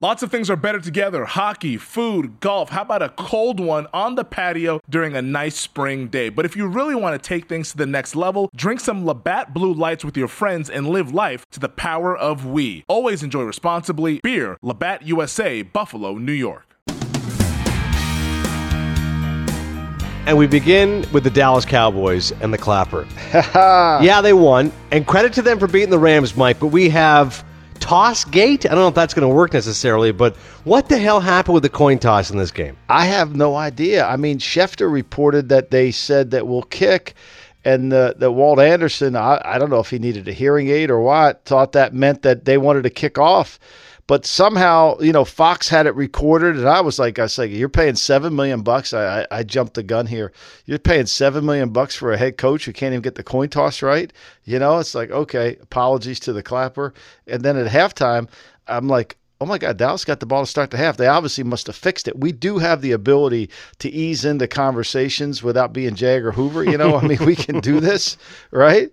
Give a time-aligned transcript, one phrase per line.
[0.00, 2.68] Lots of things are better together hockey, food, golf.
[2.68, 6.28] How about a cold one on the patio during a nice spring day?
[6.28, 9.52] But if you really want to take things to the next level, drink some Labatt
[9.52, 12.84] Blue Lights with your friends and live life to the power of we.
[12.86, 14.20] Always enjoy responsibly.
[14.22, 16.76] Beer, Labatt USA, Buffalo, New York.
[20.28, 23.04] And we begin with the Dallas Cowboys and the clapper.
[23.34, 24.70] yeah, they won.
[24.92, 27.44] And credit to them for beating the Rams, Mike, but we have
[27.80, 28.66] toss gate?
[28.66, 31.62] I don't know if that's going to work necessarily, but what the hell happened with
[31.62, 32.76] the coin toss in this game?
[32.88, 34.04] I have no idea.
[34.06, 37.14] I mean, Schefter reported that they said that we'll kick,
[37.64, 41.00] and the Walt Anderson, I, I don't know if he needed a hearing aid or
[41.00, 43.58] what, thought that meant that they wanted to kick off.
[44.08, 47.50] But somehow, you know, Fox had it recorded, and I was like, I was like,
[47.50, 48.94] you're paying seven million bucks.
[48.94, 50.32] I, I, I jumped the gun here.
[50.64, 53.50] You're paying seven million bucks for a head coach who can't even get the coin
[53.50, 54.10] toss right.
[54.44, 56.94] You know, it's like, okay, apologies to the clapper.
[57.26, 58.30] And then at halftime,
[58.66, 60.96] I'm like, oh my God, Dallas got the ball to start the half.
[60.96, 62.18] They obviously must have fixed it.
[62.18, 66.64] We do have the ability to ease into conversations without being Jagger Hoover.
[66.64, 68.16] You know, I mean, we can do this,
[68.50, 68.90] right?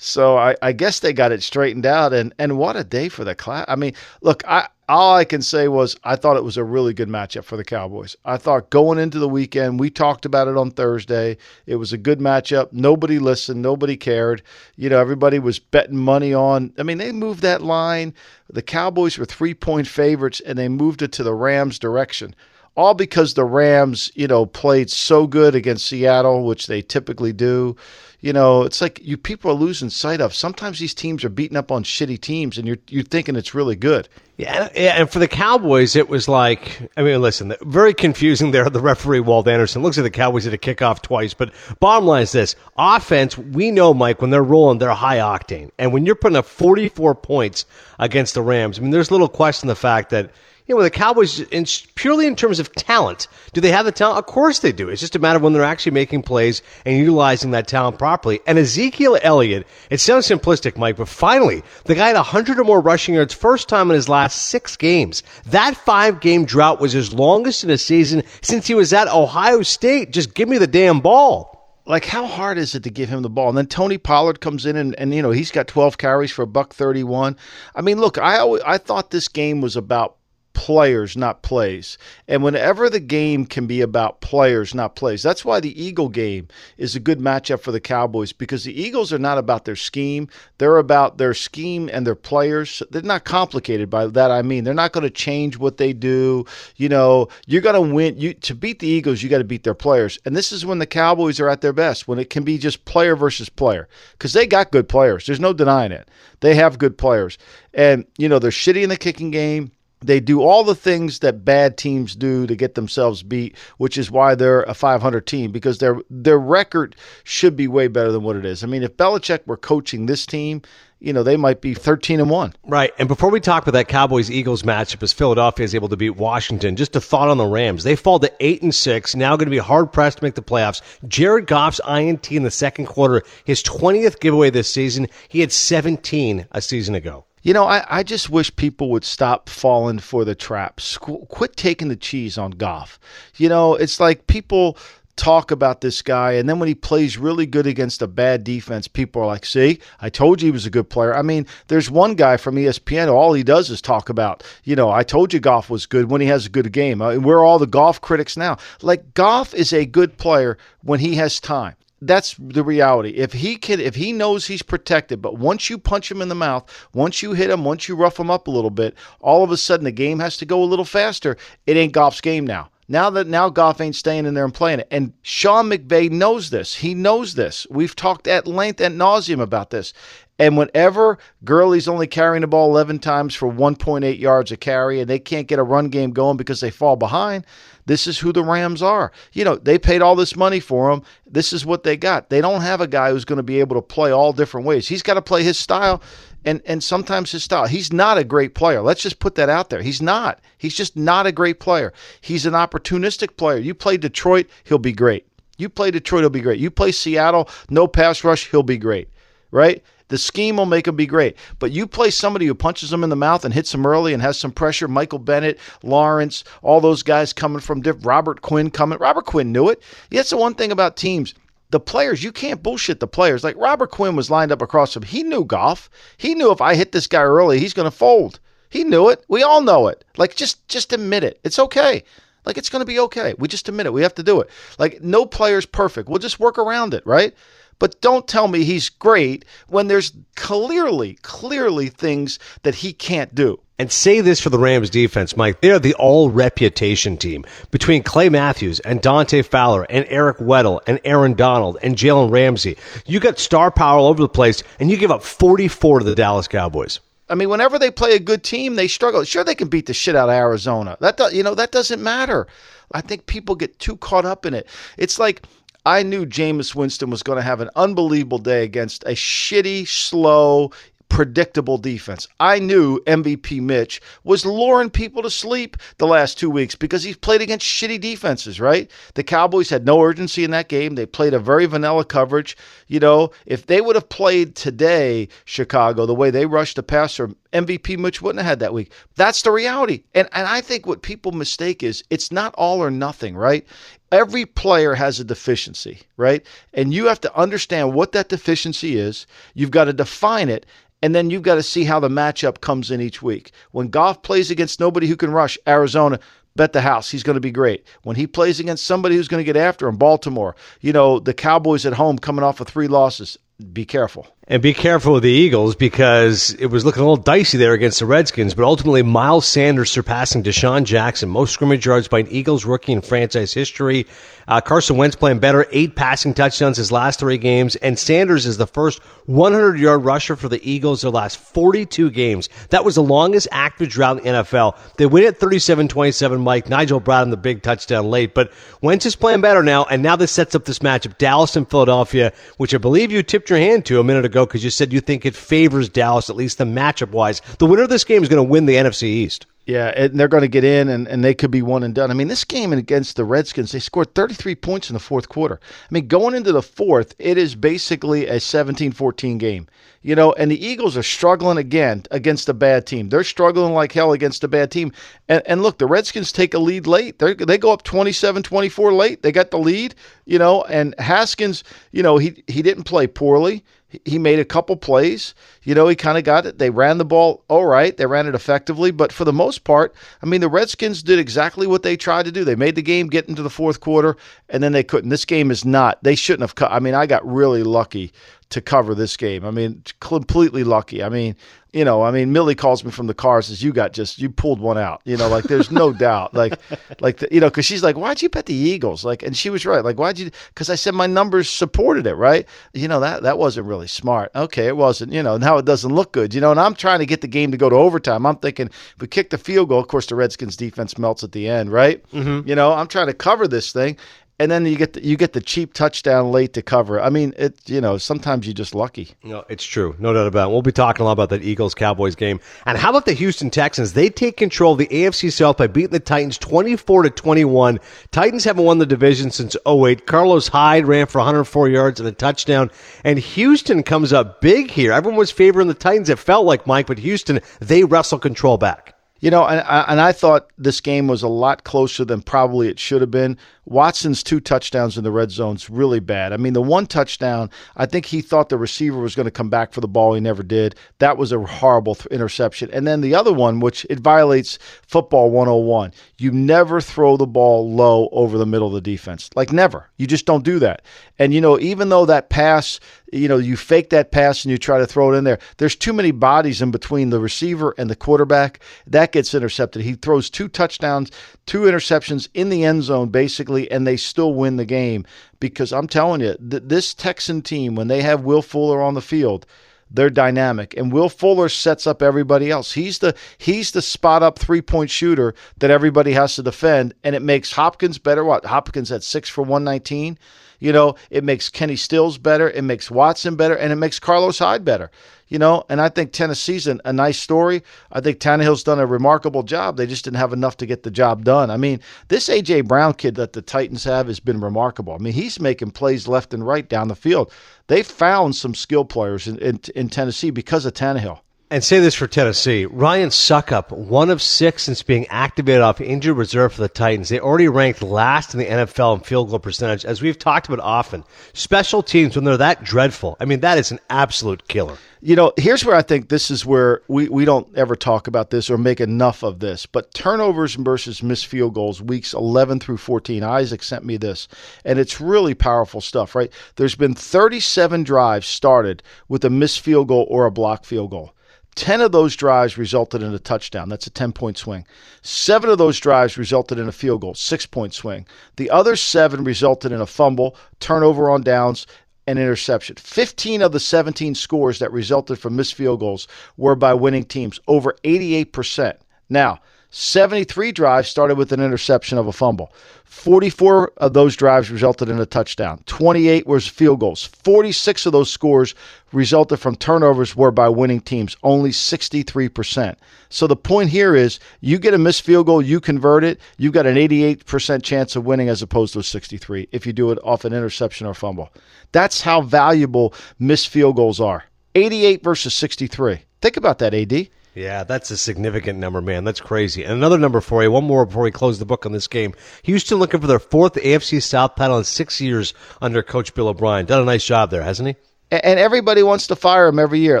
[0.00, 3.24] So I, I guess they got it straightened out, and and what a day for
[3.24, 3.64] the class.
[3.66, 6.94] I mean, look, I all I can say was I thought it was a really
[6.94, 8.16] good matchup for the Cowboys.
[8.24, 11.36] I thought going into the weekend, we talked about it on Thursday.
[11.66, 12.72] It was a good matchup.
[12.72, 13.60] Nobody listened.
[13.60, 14.40] Nobody cared.
[14.76, 16.72] You know, everybody was betting money on.
[16.78, 18.14] I mean, they moved that line.
[18.48, 22.36] The Cowboys were three point favorites, and they moved it to the Rams' direction
[22.76, 27.74] all because the Rams, you know, played so good against Seattle, which they typically do
[28.20, 30.34] you know, it's like you people are losing sight of.
[30.34, 33.76] Sometimes these teams are beating up on shitty teams, and you're you're thinking it's really
[33.76, 34.08] good.
[34.36, 38.68] Yeah, and for the Cowboys, it was like I mean, listen, very confusing there.
[38.68, 42.22] The referee Walt Anderson looks at the Cowboys at a kickoff twice, but bottom line
[42.22, 43.38] is this: offense.
[43.38, 47.14] We know, Mike, when they're rolling, they're high octane, and when you're putting up 44
[47.14, 47.66] points
[48.00, 50.32] against the Rams, I mean, there's little question the fact that
[50.68, 54.18] you know, the Cowboys, in, purely in terms of talent, do they have the talent?
[54.18, 54.90] Of course they do.
[54.90, 58.40] It's just a matter of when they're actually making plays and utilizing that talent properly.
[58.46, 62.80] And Ezekiel Elliott, it sounds simplistic, Mike, but finally, the guy had 100 or more
[62.80, 65.22] rushing yards first time in his last six games.
[65.46, 69.62] That five game drought was his longest in a season since he was at Ohio
[69.62, 70.12] State.
[70.12, 71.54] Just give me the damn ball
[71.86, 73.48] like how hard is it to give him the ball?
[73.48, 76.42] And then Tony Pollard comes in and, and you know he's got 12 carries for
[76.42, 77.34] a buck 31.
[77.74, 80.17] I mean, look, I always, I thought this game was about
[80.58, 81.96] players, not plays.
[82.26, 86.48] And whenever the game can be about players, not plays, that's why the Eagle game
[86.76, 90.28] is a good matchup for the Cowboys because the Eagles are not about their scheme.
[90.58, 92.82] They're about their scheme and their players.
[92.90, 94.32] They're not complicated by that.
[94.32, 96.44] I mean, they're not going to change what they do.
[96.74, 98.18] You know, you're going to win.
[98.18, 100.18] You to beat the Eagles, you got to beat their players.
[100.24, 102.84] And this is when the Cowboys are at their best, when it can be just
[102.84, 105.24] player versus player because they got good players.
[105.24, 106.08] There's no denying it.
[106.40, 107.38] They have good players.
[107.74, 111.44] And, you know, they're shitty in the kicking game they do all the things that
[111.44, 115.78] bad teams do to get themselves beat, which is why they're a 500 team because
[115.78, 118.62] their their record should be way better than what it is.
[118.62, 120.62] I mean, if Belichick were coaching this team,
[121.00, 122.54] you know, they might be 13 and 1.
[122.64, 122.92] Right.
[122.98, 126.16] And before we talk about that Cowboys Eagles matchup as Philadelphia is able to beat
[126.16, 127.84] Washington, just a thought on the Rams.
[127.84, 130.42] They fall to 8 and 6, now going to be hard pressed to make the
[130.42, 130.82] playoffs.
[131.06, 135.06] Jared Goff's INT in the second quarter, his 20th giveaway this season.
[135.28, 137.24] He had 17 a season ago.
[137.42, 140.98] You know, I, I just wish people would stop falling for the traps.
[140.98, 142.98] Quit taking the cheese on Goff.
[143.36, 144.76] You know, it's like people
[145.18, 148.88] talk about this guy, and then when he plays really good against a bad defense,
[148.88, 151.90] people are like, "See, I told you he was a good player." I mean, there's
[151.90, 153.12] one guy from ESPN.
[153.12, 156.20] All he does is talk about, you know, I told you Goff was good when
[156.20, 157.02] he has a good game.
[157.02, 158.58] I uh, mean, we're all the Goff critics now.
[158.82, 163.10] Like Goff is a good player when he has time that's the reality.
[163.10, 166.34] If he can, if he knows he's protected, but once you punch him in the
[166.34, 169.50] mouth, once you hit him, once you rough him up a little bit, all of
[169.50, 171.36] a sudden the game has to go a little faster.
[171.66, 172.70] It ain't Goff's game now.
[172.90, 176.48] Now that now Goff ain't staying in there and playing it, and Sean McVay knows
[176.48, 176.74] this.
[176.74, 177.66] He knows this.
[177.70, 179.92] We've talked at length and nauseum about this.
[180.38, 185.10] And whenever Gurley's only carrying the ball 11 times for 1.8 yards a carry, and
[185.10, 187.44] they can't get a run game going because they fall behind,
[187.86, 189.10] this is who the Rams are.
[189.32, 191.02] You know, they paid all this money for him.
[191.26, 192.30] This is what they got.
[192.30, 194.86] They don't have a guy who's going to be able to play all different ways.
[194.86, 196.02] He's got to play his style
[196.44, 197.66] and and sometimes his style.
[197.66, 198.80] He's not a great player.
[198.80, 199.82] Let's just put that out there.
[199.82, 200.40] He's not.
[200.56, 201.92] He's just not a great player.
[202.20, 203.58] He's an opportunistic player.
[203.58, 205.26] You play Detroit, he'll be great.
[205.56, 206.60] You play Detroit, he'll be great.
[206.60, 209.08] You play Seattle, no pass rush, he'll be great.
[209.50, 209.82] Right?
[210.08, 211.36] The scheme will make him be great.
[211.58, 214.22] But you play somebody who punches him in the mouth and hits him early and
[214.22, 214.88] has some pressure.
[214.88, 218.98] Michael Bennett, Lawrence, all those guys coming from Robert Quinn coming.
[218.98, 219.82] Robert Quinn knew it.
[220.10, 221.34] That's the one thing about teams
[221.70, 223.44] the players, you can't bullshit the players.
[223.44, 225.02] Like Robert Quinn was lined up across him.
[225.02, 225.90] He knew Goff.
[226.16, 228.40] He knew if I hit this guy early, he's going to fold.
[228.70, 229.24] He knew it.
[229.28, 230.04] We all know it.
[230.16, 231.40] Like just just admit it.
[231.44, 232.04] It's okay.
[232.44, 233.34] Like it's going to be okay.
[233.38, 233.92] We just admit it.
[233.92, 234.50] We have to do it.
[234.78, 236.08] Like no player's perfect.
[236.08, 237.34] We'll just work around it, right?
[237.78, 243.60] But don't tell me he's great when there's clearly, clearly things that he can't do.
[243.80, 245.60] And say this for the Rams defense, Mike.
[245.60, 247.44] They're the all reputation team.
[247.70, 252.76] Between Clay Matthews and Dante Fowler and Eric Weddle and Aaron Donald and Jalen Ramsey,
[253.06, 256.16] you got star power all over the place, and you give up 44 to the
[256.16, 256.98] Dallas Cowboys.
[257.30, 259.22] I mean, whenever they play a good team, they struggle.
[259.22, 260.96] Sure, they can beat the shit out of Arizona.
[261.00, 262.48] That do, you know that doesn't matter.
[262.90, 264.66] I think people get too caught up in it.
[264.96, 265.42] It's like
[265.88, 270.70] I knew Jameis Winston was going to have an unbelievable day against a shitty, slow,
[271.08, 272.28] predictable defense.
[272.38, 277.16] I knew MVP Mitch was luring people to sleep the last two weeks because he's
[277.16, 278.90] played against shitty defenses, right?
[279.14, 280.94] The Cowboys had no urgency in that game.
[280.94, 282.54] They played a very vanilla coverage.
[282.86, 287.30] You know, if they would have played today, Chicago, the way they rushed the passer,
[287.54, 288.92] MVP Mitch wouldn't have had that week.
[289.16, 290.02] That's the reality.
[290.14, 293.66] And and I think what people mistake is it's not all or nothing, right?
[294.10, 296.44] Every player has a deficiency, right?
[296.72, 299.26] And you have to understand what that deficiency is.
[299.54, 300.64] You've got to define it
[301.02, 303.52] and then you've got to see how the matchup comes in each week.
[303.70, 306.18] When Goff plays against nobody who can rush Arizona,
[306.56, 307.86] bet the house he's going to be great.
[308.02, 311.34] When he plays against somebody who's going to get after him, Baltimore, you know, the
[311.34, 313.38] Cowboys at home coming off of three losses,
[313.72, 314.26] be careful.
[314.50, 317.98] And be careful with the Eagles because it was looking a little dicey there against
[317.98, 322.64] the Redskins, but ultimately Miles Sanders surpassing DeSean Jackson, most scrimmage yards by an Eagles
[322.64, 324.06] rookie in franchise history.
[324.46, 328.56] Uh, Carson Wentz playing better, eight passing touchdowns his last three games, and Sanders is
[328.56, 332.48] the first 100 yard rusher for the Eagles their last 42 games.
[332.70, 334.78] That was the longest active drought in the NFL.
[334.96, 336.70] They win at 37 27, Mike.
[336.70, 340.16] Nigel brought Bradham the big touchdown late, but Wentz is playing better now, and now
[340.16, 343.84] this sets up this matchup Dallas and Philadelphia, which I believe you tipped your hand
[343.86, 346.64] to a minute ago because you said you think it favors Dallas, at least the
[346.64, 347.40] matchup wise.
[347.58, 349.46] The winner of this game is going to win the NFC East.
[349.68, 352.10] Yeah, and they're going to get in, and, and they could be one and done.
[352.10, 355.60] I mean, this game against the Redskins, they scored 33 points in the fourth quarter.
[355.62, 359.68] I mean, going into the fourth, it is basically a 17 14 game.
[360.00, 363.10] You know, and the Eagles are struggling again against a bad team.
[363.10, 364.90] They're struggling like hell against a bad team.
[365.28, 367.18] And, and look, the Redskins take a lead late.
[367.18, 369.22] They they go up 27 24 late.
[369.22, 369.94] They got the lead,
[370.24, 371.62] you know, and Haskins,
[371.92, 373.64] you know, he, he didn't play poorly
[374.04, 375.34] he made a couple plays.
[375.62, 376.58] You know, he kind of got it.
[376.58, 377.96] They ran the ball all right.
[377.96, 381.66] They ran it effectively, but for the most part, I mean, the Redskins did exactly
[381.66, 382.44] what they tried to do.
[382.44, 384.16] They made the game get into the fourth quarter,
[384.50, 385.10] and then they couldn't.
[385.10, 386.02] This game is not.
[386.02, 386.70] They shouldn't have.
[386.70, 388.12] I mean, I got really lucky
[388.50, 389.44] to cover this game.
[389.44, 391.02] I mean, completely lucky.
[391.02, 391.36] I mean,
[391.72, 394.30] you know, I mean, Millie calls me from the car says you got just you
[394.30, 395.02] pulled one out.
[395.04, 396.32] You know, like there's no doubt.
[396.32, 396.58] Like,
[397.00, 399.04] like the, you know, because she's like, why'd you bet the Eagles?
[399.04, 399.84] Like, and she was right.
[399.84, 400.30] Like, why'd you?
[400.48, 402.46] Because I said my numbers supported it, right?
[402.72, 404.30] You know that that wasn't really smart.
[404.34, 405.12] Okay, it wasn't.
[405.12, 406.32] You know, now it doesn't look good.
[406.32, 408.24] You know, and I'm trying to get the game to go to overtime.
[408.24, 411.32] I'm thinking if we kick the field goal, of course the Redskins defense melts at
[411.32, 412.02] the end, right?
[412.12, 412.48] Mm-hmm.
[412.48, 413.98] You know, I'm trying to cover this thing,
[414.38, 417.00] and then you get the, you get the cheap touchdown late to cover.
[417.00, 419.10] I mean, it you know sometimes you're just lucky.
[419.22, 420.52] No, it's true, no doubt about it.
[420.52, 422.40] We'll be talking a lot about that Eagles Cowboys game.
[422.64, 423.92] And how about the Houston Texans?
[423.92, 427.80] They take control of the AFC South by beating the Titans 24 to 21.
[428.10, 430.06] Titans haven't won the division since 08.
[430.06, 432.70] Carlos Hyde ran for 104 yards and a touchdown,
[433.04, 434.92] and Houston comes up big here.
[434.92, 436.08] Everyone was favoring the Titans.
[436.08, 438.94] It felt like Mike, but Houston they wrestle control back.
[439.20, 442.78] You know, and, and I thought this game was a lot closer than probably it
[442.78, 443.36] should have been.
[443.68, 446.32] Watson's two touchdowns in the red zone's really bad.
[446.32, 449.50] I mean, the one touchdown, I think he thought the receiver was going to come
[449.50, 450.14] back for the ball.
[450.14, 450.74] He never did.
[451.00, 452.70] That was a horrible th- interception.
[452.72, 455.92] And then the other one, which it violates football 101.
[456.16, 459.28] You never throw the ball low over the middle of the defense.
[459.36, 459.90] Like never.
[459.98, 460.82] You just don't do that.
[461.18, 462.80] And you know, even though that pass,
[463.12, 465.76] you know, you fake that pass and you try to throw it in there, there's
[465.76, 468.60] too many bodies in between the receiver and the quarterback.
[468.86, 469.82] That gets intercepted.
[469.82, 471.10] He throws two touchdowns,
[471.44, 475.06] two interceptions in the end zone basically and they still win the game.
[475.40, 479.00] Because I'm telling you, th- this Texan team, when they have Will Fuller on the
[479.00, 479.46] field,
[479.90, 482.72] they're dynamic and Will Fuller sets up everybody else.
[482.72, 487.14] He's the he's the spot up three point shooter that everybody has to defend and
[487.14, 488.24] it makes Hopkins better.
[488.24, 488.44] What?
[488.44, 490.18] Hopkins at 6 for 119.
[490.58, 494.38] You know, it makes Kenny Stills better, it makes Watson better and it makes Carlos
[494.38, 494.90] Hyde better
[495.28, 497.62] you know, and I think Tennessee's an, a nice story.
[497.92, 499.76] I think Tannehill's done a remarkable job.
[499.76, 501.50] They just didn't have enough to get the job done.
[501.50, 502.62] I mean, this A.J.
[502.62, 504.94] Brown kid that the Titans have has been remarkable.
[504.94, 507.32] I mean, he's making plays left and right down the field.
[507.66, 511.20] They found some skill players in, in, in Tennessee because of Tannehill.
[511.50, 512.66] And say this for Tennessee.
[512.66, 517.08] Ryan Succop, one of six since being activated off injured reserve for the Titans.
[517.08, 519.86] They already ranked last in the NFL in field goal percentage.
[519.86, 523.70] As we've talked about often, special teams, when they're that dreadful, I mean, that is
[523.70, 524.76] an absolute killer.
[525.00, 528.28] You know, here's where I think this is where we, we don't ever talk about
[528.28, 532.76] this or make enough of this, but turnovers versus missed field goals, weeks 11 through
[532.76, 533.22] 14.
[533.22, 534.28] Isaac sent me this,
[534.66, 536.30] and it's really powerful stuff, right?
[536.56, 541.14] There's been 37 drives started with a missed field goal or a blocked field goal.
[541.58, 543.68] 10 of those drives resulted in a touchdown.
[543.68, 544.64] That's a 10 point swing.
[545.02, 548.06] Seven of those drives resulted in a field goal, six point swing.
[548.36, 551.66] The other seven resulted in a fumble, turnover on downs,
[552.06, 552.76] and interception.
[552.76, 557.40] 15 of the 17 scores that resulted from missed field goals were by winning teams,
[557.48, 558.76] over 88%.
[559.08, 562.52] Now, 73 drives started with an interception of a fumble.
[562.84, 565.62] 44 of those drives resulted in a touchdown.
[565.66, 567.04] 28 was field goals.
[567.04, 568.54] 46 of those scores
[568.92, 572.76] resulted from turnovers were by winning teams, only 63%.
[573.10, 576.54] So the point here is you get a missed field goal, you convert it, you've
[576.54, 579.98] got an 88% chance of winning as opposed to a 63 if you do it
[580.02, 581.30] off an interception or fumble.
[581.72, 584.24] That's how valuable missed field goals are.
[584.54, 586.00] 88 versus 63.
[586.22, 587.08] Think about that, AD.
[587.38, 589.04] Yeah, that's a significant number, man.
[589.04, 589.62] That's crazy.
[589.62, 592.14] And another number for you, one more before we close the book on this game.
[592.42, 596.66] Houston looking for their fourth AFC South title in six years under Coach Bill O'Brien.
[596.66, 597.76] Done a nice job there, hasn't he?
[598.10, 600.00] and everybody wants to fire him every year.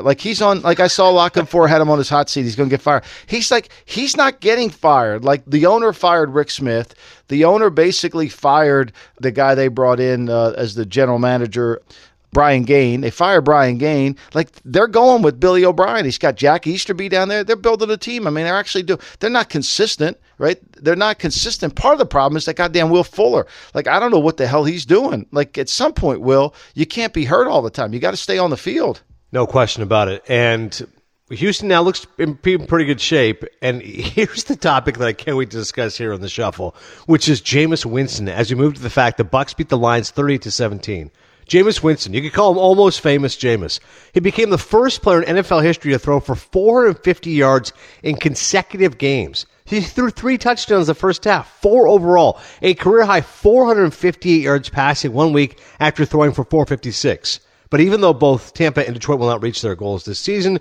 [0.00, 2.42] Like he's on, like I saw Lock Four had him on his hot seat.
[2.42, 3.04] He's going to get fired.
[3.26, 5.24] He's like, he's not getting fired.
[5.24, 6.94] Like the owner fired Rick Smith.
[7.28, 11.82] The owner basically fired the guy they brought in uh, as the general manager.
[12.32, 13.00] Brian Gaine.
[13.00, 14.16] They fire Brian Gaine.
[14.34, 16.04] Like they're going with Billy O'Brien.
[16.04, 17.44] He's got Jack Easterby down there.
[17.44, 18.26] They're building a team.
[18.26, 18.98] I mean, they're actually do.
[19.20, 20.58] They're not consistent, right?
[20.82, 21.74] They're not consistent.
[21.74, 23.46] Part of the problem is that goddamn Will Fuller.
[23.74, 25.26] Like I don't know what the hell he's doing.
[25.32, 27.92] Like at some point, Will, you can't be hurt all the time.
[27.92, 29.02] You got to stay on the field.
[29.32, 30.24] No question about it.
[30.28, 30.86] And
[31.30, 33.44] Houston now looks in pretty good shape.
[33.60, 36.74] And here's the topic that I can't wait to discuss here on the shuffle,
[37.06, 38.28] which is Jameis Winston.
[38.28, 41.10] As we move to the fact the Bucks beat the Lions 30 to 17.
[41.48, 43.80] Jameis Winston, you could call him almost famous Jameis.
[44.12, 48.98] He became the first player in NFL history to throw for 450 yards in consecutive
[48.98, 49.46] games.
[49.64, 55.12] He threw three touchdowns the first half, four overall, a career high 458 yards passing
[55.12, 57.40] one week after throwing for 456.
[57.70, 60.58] But even though both Tampa and Detroit will not reach their goals this season,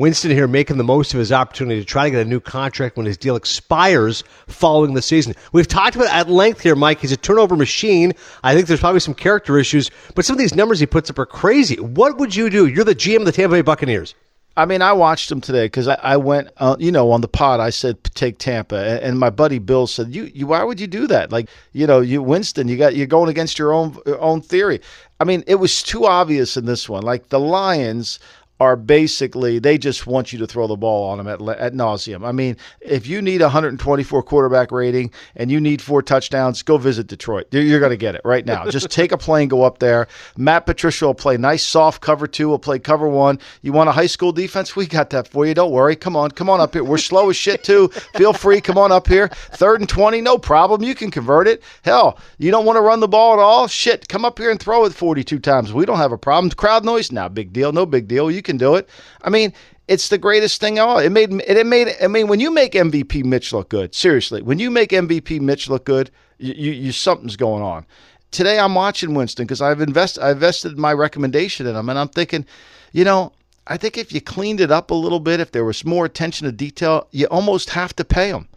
[0.00, 2.96] Winston here making the most of his opportunity to try to get a new contract
[2.96, 5.34] when his deal expires following the season.
[5.52, 7.00] We've talked about at length here, Mike.
[7.00, 8.14] He's a turnover machine.
[8.42, 11.18] I think there's probably some character issues, but some of these numbers he puts up
[11.18, 11.78] are crazy.
[11.78, 12.66] What would you do?
[12.66, 14.14] You're the GM of the Tampa Bay Buccaneers.
[14.56, 17.28] I mean, I watched him today because I, I, went, uh, you know, on the
[17.28, 17.60] pod.
[17.60, 20.86] I said take Tampa, and, and, my buddy Bill said, "You, you, why would you
[20.86, 21.30] do that?
[21.30, 24.80] Like, you know, you Winston, you got you're going against your own your own theory."
[25.20, 27.02] I mean, it was too obvious in this one.
[27.02, 28.18] Like the Lions
[28.60, 32.26] are basically they just want you to throw the ball on them at, at nauseum.
[32.26, 36.76] I mean, if you need a 124 quarterback rating and you need four touchdowns, go
[36.76, 37.46] visit Detroit.
[37.52, 38.68] You're going to get it right now.
[38.68, 40.08] just take a plane, go up there.
[40.36, 42.50] Matt Patricia will play nice soft cover two.
[42.50, 43.38] Will play cover one.
[43.62, 44.76] You want a high school defense?
[44.76, 45.54] We got that for you.
[45.54, 45.96] Don't worry.
[45.96, 46.84] Come on, come on up here.
[46.84, 47.88] We're slow as shit too.
[48.14, 48.60] Feel free.
[48.60, 49.28] Come on up here.
[49.28, 50.82] Third and 20, no problem.
[50.82, 51.62] You can convert it.
[51.82, 53.68] Hell, you don't want to run the ball at all?
[53.68, 55.72] Shit, come up here and throw it 42 times.
[55.72, 56.50] We don't have a problem.
[56.50, 57.72] Crowd noise, not big deal.
[57.72, 58.30] No big deal.
[58.30, 58.88] You can can do it.
[59.22, 59.52] I mean,
[59.88, 60.98] it's the greatest thing all.
[60.98, 61.88] It made it made.
[62.02, 65.68] I mean, when you make MVP Mitch look good, seriously, when you make MVP Mitch
[65.68, 67.86] look good, you, you, you something's going on.
[68.30, 72.08] Today I'm watching Winston because I've invested I invested my recommendation in him, and I'm
[72.08, 72.46] thinking,
[72.92, 73.32] you know,
[73.66, 76.46] I think if you cleaned it up a little bit, if there was more attention
[76.46, 78.48] to detail, you almost have to pay him.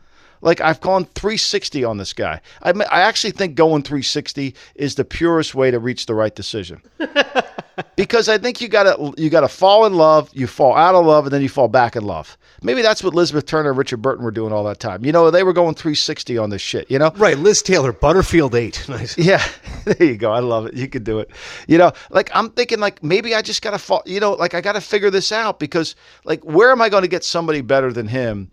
[0.41, 2.41] Like I've gone 360 on this guy.
[2.61, 6.81] I, I actually think going 360 is the purest way to reach the right decision.
[7.95, 11.25] because I think you gotta you gotta fall in love, you fall out of love,
[11.25, 12.37] and then you fall back in love.
[12.61, 15.03] Maybe that's what Elizabeth Turner and Richard Burton were doing all that time.
[15.03, 16.89] You know, they were going 360 on this shit.
[16.89, 17.37] You know, right?
[17.37, 18.87] Liz Taylor, Butterfield Eight.
[18.93, 19.17] Nice.
[19.17, 19.43] Yeah,
[19.85, 20.31] there you go.
[20.31, 20.75] I love it.
[20.75, 21.31] You could do it.
[21.67, 24.03] You know, like I'm thinking, like maybe I just gotta fall.
[24.05, 27.07] You know, like I gotta figure this out because, like, where am I going to
[27.07, 28.49] get somebody better than him?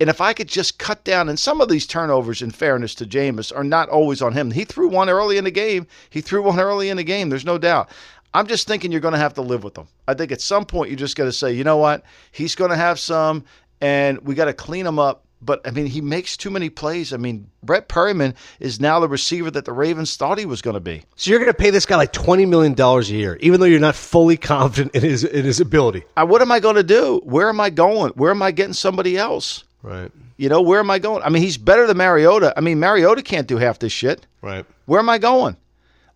[0.00, 3.04] And if I could just cut down, and some of these turnovers, in fairness to
[3.04, 4.50] Jameis, are not always on him.
[4.50, 5.86] He threw one early in the game.
[6.08, 7.28] He threw one early in the game.
[7.28, 7.90] There's no doubt.
[8.32, 9.88] I'm just thinking you're going to have to live with them.
[10.06, 12.04] I think at some point you just got to say, you know what?
[12.32, 13.44] He's going to have some,
[13.80, 15.24] and we got to clean him up.
[15.42, 17.14] But I mean, he makes too many plays.
[17.14, 20.74] I mean, Brett Perriman is now the receiver that the Ravens thought he was going
[20.74, 21.02] to be.
[21.16, 23.66] So you're going to pay this guy like twenty million dollars a year, even though
[23.66, 26.04] you're not fully confident in his in his ability.
[26.14, 27.22] I, what am I going to do?
[27.24, 28.12] Where am I going?
[28.16, 29.64] Where am I getting somebody else?
[29.82, 30.12] Right.
[30.36, 31.22] You know, where am I going?
[31.22, 32.52] I mean, he's better than Mariota.
[32.54, 34.26] I mean, Mariota can't do half this shit.
[34.42, 34.66] Right.
[34.84, 35.56] Where am I going?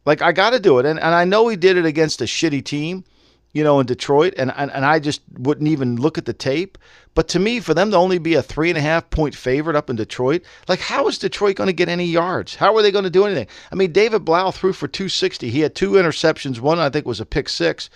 [0.05, 2.25] Like I got to do it, and and I know he did it against a
[2.25, 3.05] shitty team,
[3.53, 6.77] you know, in Detroit, and, and and I just wouldn't even look at the tape.
[7.15, 9.77] But to me, for them to only be a three and a half point favorite
[9.77, 12.57] up in Detroit, like how is Detroit going to get any yards?
[12.57, 13.47] How are they going to do anything?
[13.71, 15.49] I mean, David Blough threw for 260.
[15.49, 16.61] He had two interceptions.
[16.61, 17.89] One I think was a pick six.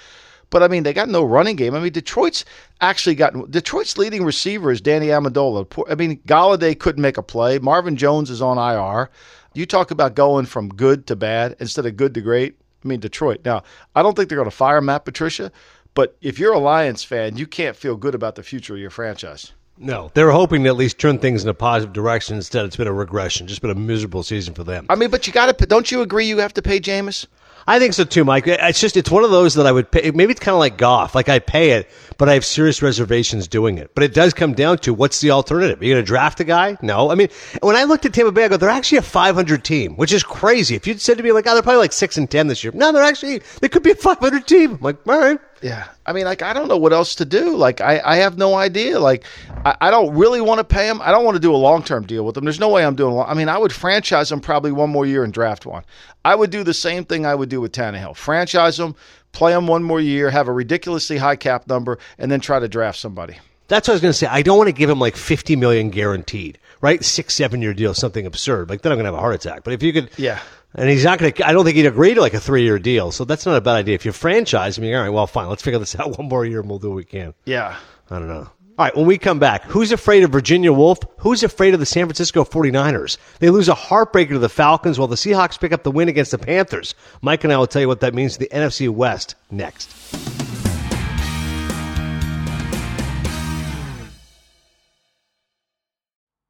[0.51, 1.75] But I mean, they got no running game.
[1.75, 2.45] I mean, Detroit's
[2.81, 5.67] actually got Detroit's leading receiver is Danny Amendola.
[5.91, 7.59] I mean, Golladay couldn't make a play.
[7.59, 9.11] Marvin Jones is on IR.
[9.55, 12.57] You talk about going from good to bad instead of good to great.
[12.85, 13.41] I mean, Detroit.
[13.45, 13.63] Now,
[13.95, 15.51] I don't think they're going to fire Matt Patricia,
[15.95, 18.91] but if you're a Lions fan, you can't feel good about the future of your
[18.91, 19.53] franchise.
[19.81, 22.37] No, they're hoping to at least turn things in a positive direction.
[22.37, 23.47] Instead, it's been a regression.
[23.47, 24.87] Just been a miserable season for them.
[24.89, 25.67] I mean, but you got to.
[25.67, 26.27] Don't you agree?
[26.27, 27.27] You have to pay Jameis.
[27.69, 28.47] I think so too, Mike.
[28.47, 30.11] It's just it's one of those that I would pay.
[30.11, 31.15] Maybe it's kind of like Goff.
[31.15, 33.95] Like I pay it, but I have serious reservations doing it.
[33.95, 35.79] But it does come down to what's the alternative?
[35.79, 36.79] Are you going to draft a guy?
[36.81, 37.11] No.
[37.11, 37.29] I mean,
[37.61, 40.23] when I looked at Tampa Bay, I go, they're actually a 500 team, which is
[40.23, 40.77] crazy.
[40.77, 42.73] If you'd said to me like, oh, they're probably like six and ten this year.
[42.75, 44.77] No, they're actually they could be a 500 team.
[44.77, 45.39] I'm like, all right.
[45.63, 45.89] Yeah.
[46.07, 47.57] I mean, like, I don't know what else to do.
[47.57, 48.99] Like, I, I have no idea.
[48.99, 49.25] Like,
[49.65, 51.01] I, I don't really want to pay him.
[51.03, 52.45] I don't want to do a long term deal with him.
[52.45, 53.19] There's no way I'm doing.
[53.19, 55.85] I mean, I would franchise him probably one more year and draft one.
[56.25, 58.17] I would do the same thing I would do with Tannehill.
[58.17, 58.95] Franchise him,
[59.33, 62.69] play him one more year, have a ridiculously high cap number, and then try to
[62.69, 63.39] draft somebody.
[63.69, 64.27] That's what I was going to say.
[64.27, 67.05] I don't want to give him like 50 million guaranteed, right?
[67.05, 68.71] Six, seven year deal, something absurd.
[68.71, 69.63] Like then I'm going to have a heart attack.
[69.63, 70.41] But if you could, yeah.
[70.75, 72.79] And he's not going to, I don't think he'd agree to like a three year
[72.79, 73.11] deal.
[73.11, 73.95] So that's not a bad idea.
[73.95, 75.49] If you franchise, I mean, all right, well, fine.
[75.49, 77.35] Let's figure this out one more year and we'll do what we can.
[77.45, 77.77] Yeah.
[78.11, 78.51] I don't know.
[78.79, 81.01] All right, when we come back, who's afraid of Virginia Woolf?
[81.19, 83.19] Who's afraid of the San Francisco 49ers?
[83.41, 86.31] They lose a heartbreaker to the Falcons while the Seahawks pick up the win against
[86.31, 86.95] the Panthers.
[87.21, 90.38] Mike and I will tell you what that means to the NFC West next.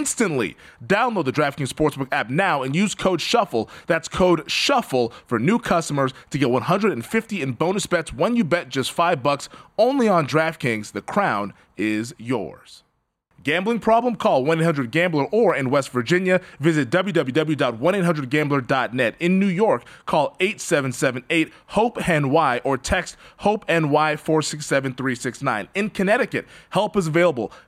[0.00, 0.56] instantly.
[0.82, 3.68] Download the DraftKings Sportsbook app now and use code SHUFFLE.
[3.86, 8.70] That's code SHUFFLE for new customers to get 150 in bonus bets when you bet
[8.70, 10.92] just 5 bucks only on DraftKings.
[10.92, 12.82] The crown is yours.
[13.42, 14.16] Gambling problem?
[14.16, 19.14] Call 1 800 Gambler or in West Virginia, visit www.1800Gambler.net.
[19.18, 25.68] In New York, call 8778 HOPE NY or text HOPE NY 467 369.
[25.74, 27.50] In Connecticut, help is available.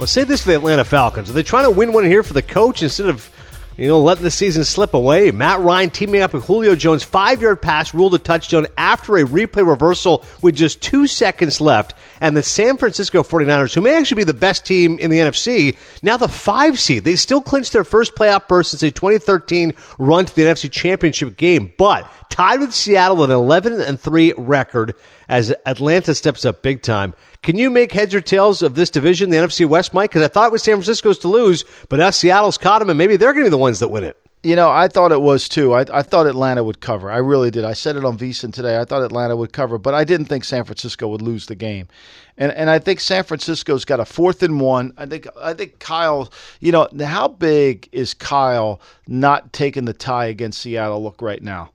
[0.00, 1.28] Well, say this for the Atlanta Falcons.
[1.28, 3.28] Are they trying to win one here for the coach instead of,
[3.76, 5.30] you know, letting the season slip away?
[5.30, 9.24] Matt Ryan teaming up with Julio Jones, five yard pass ruled a touchdown after a
[9.24, 11.92] replay reversal with just two seconds left.
[12.22, 15.76] And the San Francisco 49ers, who may actually be the best team in the NFC,
[16.02, 17.04] now the five seed.
[17.04, 21.36] They still clinched their first playoff berth since a 2013 run to the NFC Championship
[21.36, 24.94] game, but tied with Seattle an 11 and 3 record
[25.28, 27.12] as Atlanta steps up big time.
[27.42, 30.10] Can you make heads or tails of this division, the NFC West, Mike?
[30.10, 32.98] Because I thought it was San Francisco's to lose, but now Seattle's caught them, and
[32.98, 34.18] maybe they're going to be the ones that win it.
[34.42, 35.74] You know, I thought it was too.
[35.74, 37.10] I, I thought Atlanta would cover.
[37.10, 37.64] I really did.
[37.64, 38.78] I said it on VSiN today.
[38.78, 41.88] I thought Atlanta would cover, but I didn't think San Francisco would lose the game.
[42.38, 44.94] And and I think San Francisco's got a fourth and one.
[44.96, 46.32] I think I think Kyle.
[46.60, 51.70] You know, how big is Kyle not taking the tie against Seattle look right now?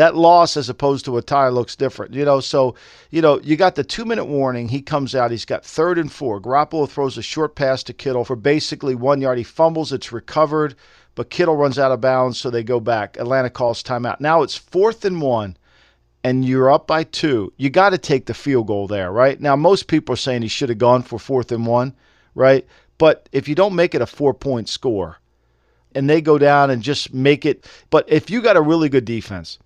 [0.00, 2.14] That loss as opposed to a tie looks different.
[2.14, 2.74] You know, so
[3.10, 4.68] you know you got the two minute warning.
[4.68, 5.30] He comes out.
[5.30, 6.40] He's got third and four.
[6.40, 9.36] Garoppolo throws a short pass to Kittle for basically one yard.
[9.36, 9.92] He fumbles.
[9.92, 10.74] It's recovered,
[11.14, 13.18] but Kittle runs out of bounds, so they go back.
[13.18, 14.20] Atlanta calls timeout.
[14.20, 15.56] Now it's fourth and one.
[16.22, 17.50] And you're up by two.
[17.56, 19.40] You got to take the field goal there, right?
[19.40, 21.94] Now, most people are saying he should have gone for fourth and one,
[22.34, 22.66] right?
[22.98, 25.16] But if you don't make it a four point score
[25.94, 29.06] and they go down and just make it, but if you got a really good
[29.06, 29.58] defense,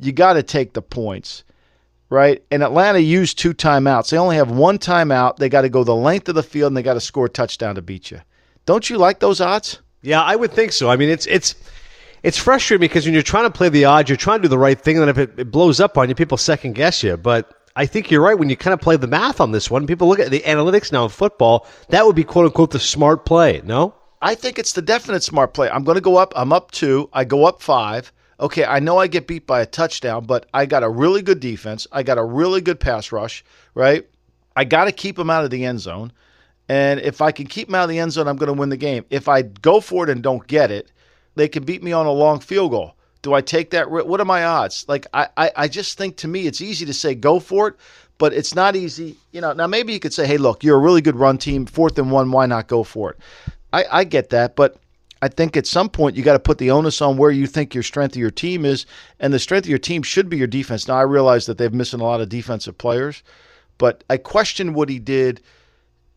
[0.00, 1.44] you got to take the points,
[2.08, 2.42] right?
[2.50, 4.10] And Atlanta used two timeouts.
[4.10, 5.36] They only have one timeout.
[5.36, 7.30] They got to go the length of the field and they got to score a
[7.30, 8.20] touchdown to beat you.
[8.66, 9.80] Don't you like those odds?
[10.02, 10.88] Yeah, I would think so.
[10.88, 11.54] I mean, it's it's
[12.22, 14.58] it's frustrating because when you're trying to play the odds, you're trying to do the
[14.58, 17.16] right thing, and if it, it blows up on you, people second guess you.
[17.16, 19.86] But I think you're right when you kind of play the math on this one.
[19.86, 21.66] People look at the analytics now in football.
[21.88, 23.60] That would be quote unquote the smart play.
[23.64, 25.68] No, I think it's the definite smart play.
[25.70, 26.32] I'm going to go up.
[26.36, 27.08] I'm up two.
[27.12, 28.12] I go up five.
[28.40, 31.40] Okay, I know I get beat by a touchdown, but I got a really good
[31.40, 31.86] defense.
[31.92, 34.08] I got a really good pass rush, right?
[34.56, 36.12] I got to keep them out of the end zone.
[36.68, 38.70] And if I can keep them out of the end zone, I'm going to win
[38.70, 39.04] the game.
[39.10, 40.90] If I go for it and don't get it,
[41.34, 42.94] they can beat me on a long field goal.
[43.22, 43.90] Do I take that?
[43.90, 44.86] What are my odds?
[44.88, 47.74] Like, I, I, I just think to me, it's easy to say go for it,
[48.16, 49.16] but it's not easy.
[49.32, 51.66] You know, now maybe you could say, hey, look, you're a really good run team,
[51.66, 53.18] fourth and one, why not go for it?
[53.72, 54.78] I, I get that, but
[55.22, 57.74] I think at some point you got to put the onus on where you think
[57.74, 58.86] your strength of your team is,
[59.18, 60.88] and the strength of your team should be your defense.
[60.88, 63.22] Now I realize that they've missing a lot of defensive players,
[63.78, 65.42] but I question what he did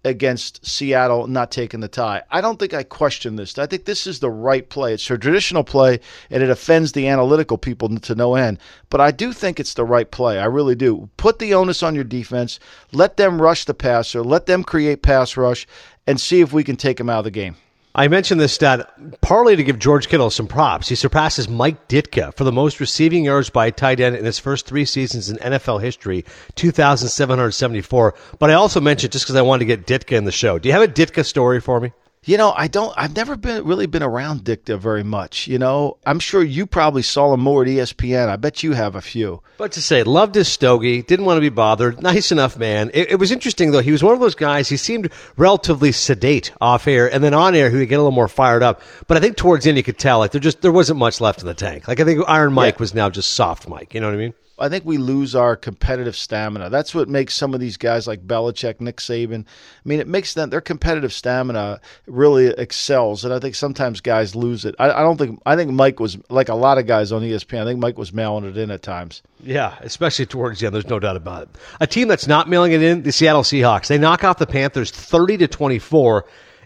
[0.06, 2.24] against Seattle not taking the tie.
[2.30, 3.58] I don't think I question this.
[3.58, 4.94] I think this is the right play.
[4.94, 8.60] It's a traditional play, and it offends the analytical people to no end.
[8.90, 10.40] But I do think it's the right play.
[10.40, 11.10] I really do.
[11.18, 12.60] Put the onus on your defense.
[12.92, 14.24] Let them rush the passer.
[14.24, 15.68] Let them create pass rush,
[16.06, 17.56] and see if we can take them out of the game.
[17.96, 20.90] I mentioned this stat partly to give George Kittle some props.
[20.90, 24.40] He surpasses Mike Ditka for the most receiving yards by a tight end in his
[24.40, 26.26] first three seasons in NFL history,
[26.56, 28.16] 2,774.
[28.40, 30.58] But I also mentioned just because I wanted to get Ditka in the show.
[30.58, 31.92] Do you have a Ditka story for me?
[32.26, 32.94] You know, I don't.
[32.96, 35.48] I've never been really been around Ditka very much.
[35.48, 38.30] You know, I'm sure you probably saw him more at ESPN.
[38.30, 39.42] I bet you have a few.
[39.58, 42.02] But to say, loved his stogie, didn't want to be bothered.
[42.02, 42.92] Nice enough man.
[42.94, 43.82] It, it, was interesting though.
[43.82, 44.70] He was one of those guys.
[44.70, 48.12] He seemed relatively sedate off air, and then on air he would get a little
[48.12, 48.82] more fired up.
[49.08, 51.20] But I think towards the end you could tell like there just there wasn't much
[51.20, 51.88] left in the tank.
[51.88, 52.80] Like I think Iron Mike yeah.
[52.80, 53.94] was now just soft Mike.
[53.94, 54.34] You know what I mean?
[54.60, 56.70] I think we lose our competitive stamina.
[56.70, 59.46] That's what makes some of these guys like Belichick, Nick Saban.
[59.46, 59.46] I
[59.84, 64.64] mean, it makes them their competitive stamina really excels, and I think sometimes guys lose
[64.64, 64.76] it.
[64.78, 65.42] I, I, don't think.
[65.46, 67.62] I think Mike was like a lot of guys on ESPN.
[67.62, 69.24] I think Mike was mailing it in at times.
[69.44, 70.76] Yeah, especially towards the end.
[70.76, 71.50] There's no doubt about it.
[71.82, 73.88] A team that's not mailing it in, the Seattle Seahawks.
[73.88, 76.26] They knock off the Panthers 30 to 24.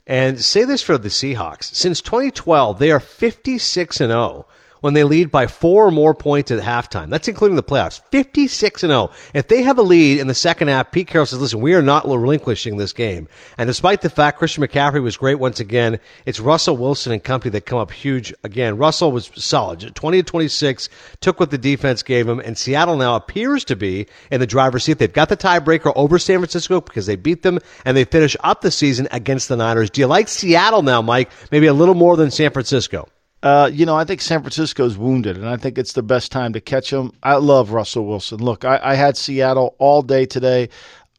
[0.09, 4.45] And say this for the Seahawks: since 2012, they are 56 and 0
[4.81, 7.09] when they lead by four or more points at halftime.
[7.09, 8.01] That's including the playoffs.
[8.11, 9.11] 56 and 0.
[9.33, 11.81] If they have a lead in the second half, Pete Carroll says, listen, we are
[11.81, 13.27] not relinquishing this game.
[13.57, 17.51] And despite the fact Christian McCaffrey was great once again, it's Russell Wilson and company
[17.51, 18.77] that come up huge again.
[18.77, 19.95] Russell was solid.
[19.95, 20.89] 20 to 26,
[21.21, 24.83] took what the defense gave him, and Seattle now appears to be in the driver's
[24.83, 24.99] seat.
[24.99, 28.61] They've got the tiebreaker over San Francisco because they beat them, and they finish up
[28.61, 29.89] the season against the Niners.
[29.89, 31.29] Do you like Seattle now, Mike?
[31.51, 33.07] Maybe a little more than San Francisco?
[33.43, 36.53] Uh, you know, I think San Francisco's wounded, and I think it's the best time
[36.53, 37.11] to catch him.
[37.21, 38.39] I love Russell Wilson.
[38.39, 40.69] Look, I, I had Seattle all day today.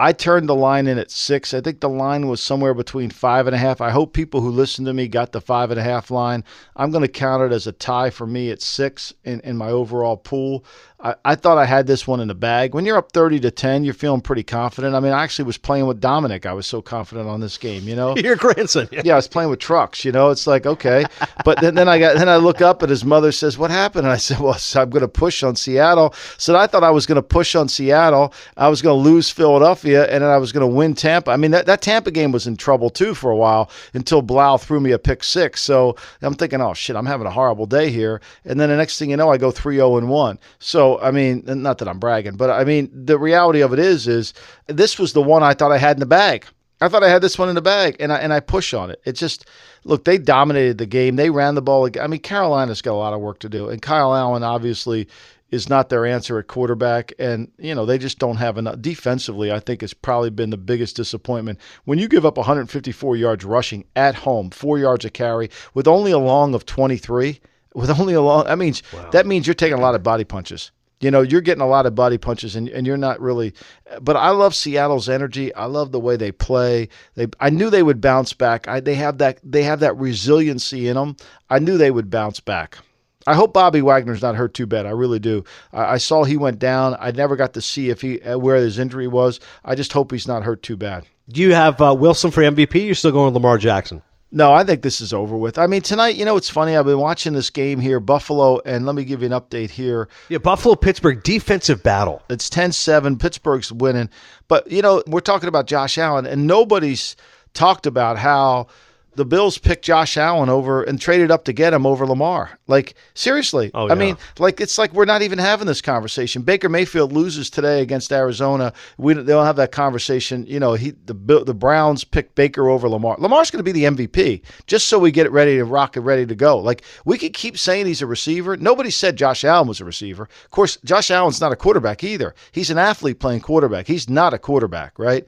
[0.01, 1.53] I turned the line in at six.
[1.53, 3.81] I think the line was somewhere between five and a half.
[3.81, 6.45] I hope people who listen to me got the five and a half line.
[6.77, 9.71] I'm going to count it as a tie for me at six in, in my
[9.71, 10.65] overall pool.
[11.01, 12.75] I, I thought I had this one in the bag.
[12.75, 14.97] When you're up 30 to 10, you're feeling pretty confident.
[14.97, 16.45] I mean, I actually was playing with Dominic.
[16.45, 18.17] I was so confident on this game, you know?
[18.17, 18.89] Your grandson.
[18.91, 19.03] Yeah.
[19.05, 20.31] yeah, I was playing with trucks, you know?
[20.31, 21.05] It's like, okay.
[21.45, 24.07] But then, then I got, then I look up and his mother says, what happened?
[24.07, 26.15] And I said, well, I'm going to push on Seattle.
[26.37, 28.35] So I thought I was going to push on Seattle.
[28.57, 31.31] I was going to lose Philadelphia and then I was going to win Tampa.
[31.31, 34.57] I mean, that, that Tampa game was in trouble too for a while until Blough
[34.57, 35.63] threw me a pick six.
[35.63, 38.21] So I'm thinking, oh shit, I'm having a horrible day here.
[38.45, 40.39] And then the next thing you know, I go 3 0 and 1.
[40.59, 44.09] So I mean, not that I'm bragging, but I mean, the reality of it is,
[44.09, 44.33] is
[44.67, 46.47] this was the one I thought I had in the bag.
[46.81, 48.91] I thought I had this one in the bag, and I and I push on
[48.91, 49.01] it.
[49.05, 49.47] It just
[49.85, 51.17] look they dominated the game.
[51.17, 51.89] They ran the ball.
[52.01, 55.09] I mean, Carolina's got a lot of work to do, and Kyle Allen obviously
[55.51, 59.51] is not their answer at quarterback, and you know they just don't have enough defensively.
[59.51, 63.85] I think it's probably been the biggest disappointment when you give up 154 yards rushing
[63.97, 67.41] at home, four yards a carry with only a long of 23
[67.75, 68.45] with only a long.
[68.45, 69.11] That means wow.
[69.11, 70.71] that means you're taking a lot of body punches.
[71.01, 73.55] You know, you're getting a lot of body punches, and, and you're not really.
[74.01, 75.55] But I love Seattle's energy.
[75.55, 76.89] I love the way they play.
[77.15, 78.67] They, I knew they would bounce back.
[78.67, 79.39] I, they have that.
[79.45, 81.17] They have that resiliency in them.
[81.49, 82.79] I knew they would bounce back.
[83.27, 84.87] I hope Bobby Wagner's not hurt too bad.
[84.87, 85.45] I really do.
[85.73, 86.97] I, I saw he went down.
[86.99, 89.39] I never got to see if he uh, where his injury was.
[89.65, 91.07] I just hope he's not hurt too bad.
[91.29, 92.87] Do you have uh, Wilson for MVP?
[92.87, 94.03] You're still going with Lamar Jackson?
[94.31, 95.59] No, I think this is over with.
[95.59, 96.77] I mean, tonight, you know, it's funny.
[96.77, 100.09] I've been watching this game here, Buffalo, and let me give you an update here.
[100.29, 102.23] Yeah, Buffalo Pittsburgh defensive battle.
[102.29, 103.17] It's 10 7.
[103.17, 104.11] Pittsburgh's winning.
[104.47, 107.17] But, you know, we're talking about Josh Allen, and nobody's
[107.55, 108.67] talked about how
[109.15, 112.59] the Bills picked Josh Allen over and traded up to get him over Lamar.
[112.69, 116.43] Like seriously, Oh, I mean, like it's like we're not even having this conversation.
[116.43, 118.73] Baker Mayfield loses today against Arizona.
[118.97, 120.47] We they don't have that conversation.
[120.47, 123.17] You know, he the the Browns picked Baker over Lamar.
[123.19, 126.01] Lamar's going to be the MVP just so we get it ready to rock it
[126.01, 126.59] ready to go.
[126.59, 128.57] Like we could keep saying he's a receiver.
[128.57, 130.29] Nobody said Josh Allen was a receiver.
[130.45, 132.35] Of course, Josh Allen's not a quarterback either.
[132.53, 133.87] He's an athlete playing quarterback.
[133.87, 135.27] He's not a quarterback, right?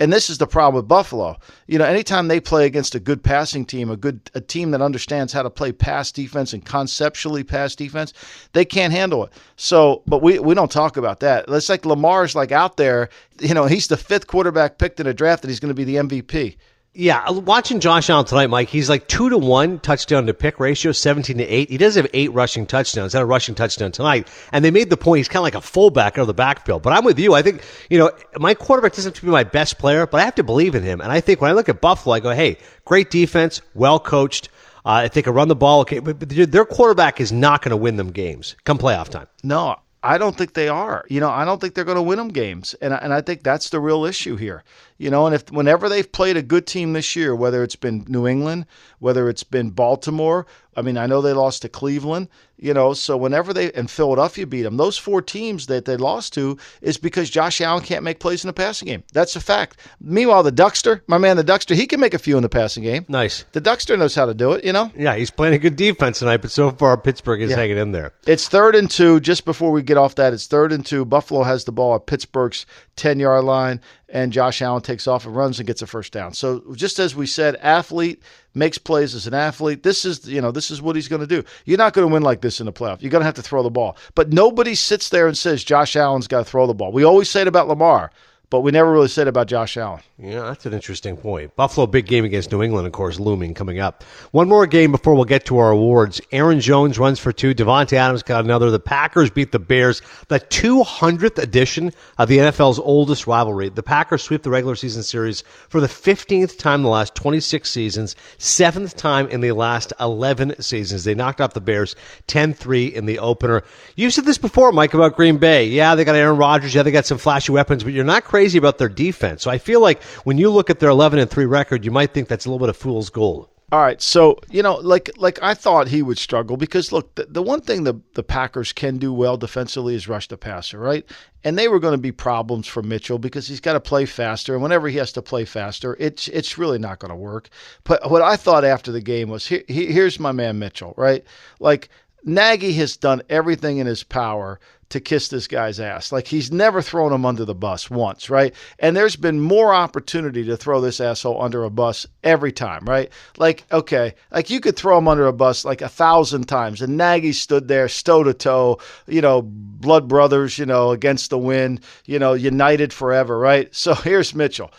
[0.00, 1.36] And this is the problem with Buffalo.
[1.66, 4.80] You know, anytime they play against a good passing team, a good a team that
[4.80, 8.12] understands how to play pass defense and conceptually pass defense,
[8.52, 9.32] they can't handle it.
[9.56, 11.46] So, but we we don't talk about that.
[11.48, 13.08] It's like Lamar's like out there,
[13.40, 15.84] you know, he's the fifth quarterback picked in a draft and he's going to be
[15.84, 16.56] the MVP.
[17.00, 20.90] Yeah, watching Josh Allen tonight, Mike, he's like two to one touchdown to pick ratio,
[20.90, 21.70] 17 to 8.
[21.70, 24.26] He does have eight rushing touchdowns, had a rushing touchdown tonight.
[24.50, 26.82] And they made the point he's kind of like a fullback out of the backfield.
[26.82, 27.34] But I'm with you.
[27.34, 30.24] I think, you know, my quarterback doesn't have to be my best player, but I
[30.24, 31.00] have to believe in him.
[31.00, 34.48] And I think when I look at Buffalo, I go, hey, great defense, well coached.
[34.84, 36.00] Uh, if they can run the ball, okay.
[36.00, 39.28] But, but their quarterback is not going to win them games come playoff time.
[39.44, 41.04] No, I don't think they are.
[41.08, 43.20] You know, I don't think they're going to win them games, and I- and I
[43.20, 44.62] think that's the real issue here.
[44.96, 48.04] You know, and if whenever they've played a good team this year, whether it's been
[48.08, 48.66] New England,
[49.00, 52.28] whether it's been Baltimore, I mean, I know they lost to Cleveland.
[52.58, 56.32] You know, so whenever they and Philadelphia beat them, those four teams that they lost
[56.34, 59.04] to is because Josh Allen can't make plays in the passing game.
[59.12, 59.78] That's a fact.
[60.00, 62.82] Meanwhile, the Duckster, my man, the Duckster, he can make a few in the passing
[62.82, 63.04] game.
[63.08, 63.44] Nice.
[63.52, 64.64] The Duckster knows how to do it.
[64.64, 64.90] You know.
[64.96, 68.12] Yeah, he's playing a good defense tonight, but so far Pittsburgh is hanging in there.
[68.26, 69.20] It's third and two.
[69.20, 71.04] Just before we get off that, it's third and two.
[71.04, 72.66] Buffalo has the ball at Pittsburgh's
[72.96, 76.34] 10 yard line, and Josh Allen takes off and runs and gets a first down.
[76.34, 78.22] So, just as we said, athlete
[78.58, 79.82] makes plays as an athlete.
[79.82, 81.42] This is, you know, this is what he's going to do.
[81.64, 83.00] You're not going to win like this in the playoff.
[83.00, 83.96] You're going to have to throw the ball.
[84.14, 86.92] But nobody sits there and says Josh Allen's got to throw the ball.
[86.92, 88.10] We always say it about Lamar,
[88.50, 90.00] but we never really said about Josh Allen.
[90.18, 91.54] Yeah, that's an interesting point.
[91.54, 94.02] Buffalo, big game against New England, of course, looming coming up.
[94.30, 96.20] One more game before we'll get to our awards.
[96.32, 97.54] Aaron Jones runs for two.
[97.54, 98.70] Davante Adams got another.
[98.70, 100.00] The Packers beat the Bears.
[100.28, 103.68] The 200th edition of the NFL's oldest rivalry.
[103.68, 107.70] The Packers sweep the regular season series for the 15th time in the last 26
[107.70, 111.04] seasons, seventh time in the last 11 seasons.
[111.04, 111.94] They knocked off the Bears
[112.28, 113.62] 10 3 in the opener.
[113.94, 115.66] You said this before, Mike, about Green Bay.
[115.66, 116.74] Yeah, they got Aaron Rodgers.
[116.74, 119.42] Yeah, they got some flashy weapons, but you're not crazy about their defense.
[119.42, 122.14] So I feel like when you look at their 11 and 3 record, you might
[122.14, 123.48] think that's a little bit of fool's gold.
[123.70, 127.26] All right, so you know, like like I thought he would struggle because look, the,
[127.26, 131.04] the one thing the the Packers can do well defensively is rush the passer, right?
[131.44, 134.54] And they were going to be problems for Mitchell because he's got to play faster,
[134.54, 137.50] and whenever he has to play faster, it's it's really not going to work.
[137.84, 141.22] But what I thought after the game was, here, he- here's my man Mitchell, right?
[141.60, 141.90] Like
[142.24, 146.12] Nagy has done everything in his power to kiss this guy's ass.
[146.12, 148.54] Like he's never thrown him under the bus once, right?
[148.78, 153.10] And there's been more opportunity to throw this asshole under a bus every time, right?
[153.36, 156.80] Like, okay, like you could throw him under a bus like a thousand times.
[156.80, 161.38] And Nagy stood there, toe to toe, you know, blood brothers, you know, against the
[161.38, 163.74] wind, you know, united forever, right?
[163.74, 164.72] So here's Mitchell.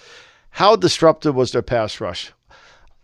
[0.52, 2.32] How disruptive was their pass rush?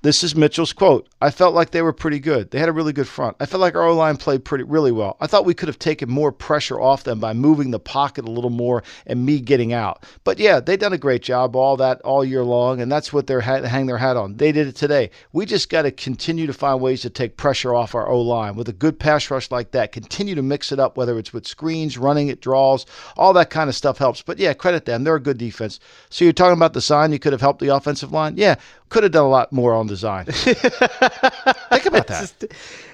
[0.06, 1.10] This is Mitchell's quote.
[1.20, 2.52] I felt like they were pretty good.
[2.52, 3.38] They had a really good front.
[3.40, 5.18] I felt like our O line played pretty really well.
[5.20, 8.30] I thought we could have taken more pressure off them by moving the pocket a
[8.30, 10.06] little more and me getting out.
[10.24, 13.26] But yeah, they done a great job all that all year long, and that's what
[13.26, 14.38] they're ha- hang their hat on.
[14.38, 15.10] They did it today.
[15.34, 18.56] We just got to continue to find ways to take pressure off our O line
[18.56, 19.92] with a good pass rush like that.
[19.92, 22.86] Continue to mix it up, whether it's with screens, running it, draws,
[23.18, 24.22] all that kind of stuff helps.
[24.22, 25.04] But yeah, credit them.
[25.04, 25.80] They're a good defense.
[26.12, 28.38] So you're talking about the sign you could have helped the offensive line?
[28.38, 28.58] Yeah,
[28.90, 30.26] could have done a lot more on design.
[30.32, 32.34] Think about that.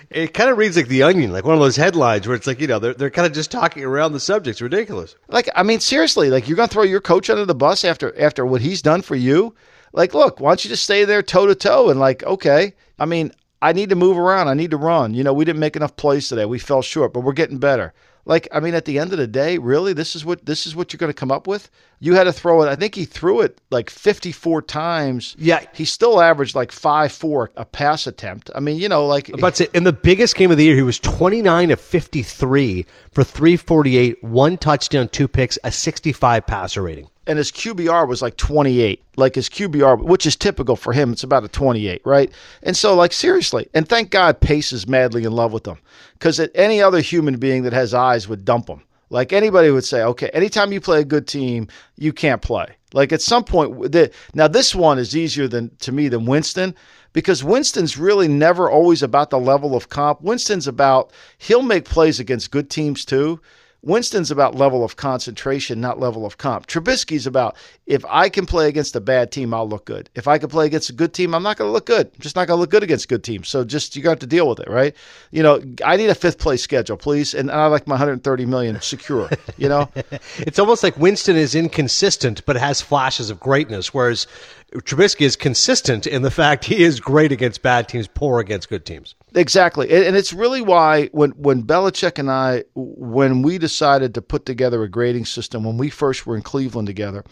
[0.09, 2.59] It kind of reads like The Onion, like one of those headlines where it's like,
[2.59, 4.55] you know, they're, they're kind of just talking around the subject.
[4.55, 5.15] It's ridiculous.
[5.29, 8.45] Like, I mean, seriously, like you're gonna throw your coach under the bus after after
[8.45, 9.55] what he's done for you?
[9.93, 13.05] Like, look, why don't you just stay there toe to toe and like, okay, I
[13.05, 15.13] mean, I need to move around, I need to run.
[15.13, 16.45] You know, we didn't make enough plays today.
[16.45, 17.93] We fell short, but we're getting better.
[18.25, 20.75] Like, I mean, at the end of the day, really, this is what this is
[20.75, 21.69] what you're going to come up with.
[21.99, 22.69] You had to throw it.
[22.69, 25.35] I think he threw it like 54 times.
[25.37, 25.63] Yeah.
[25.73, 28.49] he still averaged like five four a pass attempt.
[28.55, 30.99] I mean, you know, like But in the biggest game of the year, he was
[30.99, 37.07] 29 of 53 for 348, one touchdown, two picks, a 65 passer rating.
[37.27, 39.03] And his QBR was like 28.
[39.15, 42.31] Like his QBR, which is typical for him, it's about a 28, right?
[42.63, 45.77] And so, like, seriously, and thank God Pace is madly in love with them
[46.13, 48.83] because any other human being that has eyes would dump him.
[49.11, 52.67] Like anybody would say, okay, anytime you play a good team, you can't play.
[52.93, 56.75] Like at some point, the, now this one is easier than to me than Winston
[57.11, 60.21] because Winston's really never always about the level of comp.
[60.21, 63.41] Winston's about he'll make plays against good teams too.
[63.83, 66.67] Winston's about level of concentration, not level of comp.
[66.67, 67.55] Trubisky's about
[67.87, 70.09] if I can play against a bad team, I'll look good.
[70.13, 72.07] If I can play against a good team, I'm not going to look good.
[72.13, 73.49] I'm just not going to look good against good teams.
[73.49, 74.95] So just you got to deal with it, right?
[75.31, 78.79] You know, I need a fifth place schedule, please, and I like my 130 million
[78.81, 79.29] secure.
[79.57, 79.89] You know,
[80.37, 84.27] it's almost like Winston is inconsistent, but has flashes of greatness, whereas
[84.73, 88.85] Trubisky is consistent in the fact he is great against bad teams, poor against good
[88.85, 89.15] teams.
[89.35, 94.45] Exactly, and it's really why when when Belichick and I, when we decided to put
[94.45, 97.25] together a grading system, when we first were in Cleveland together,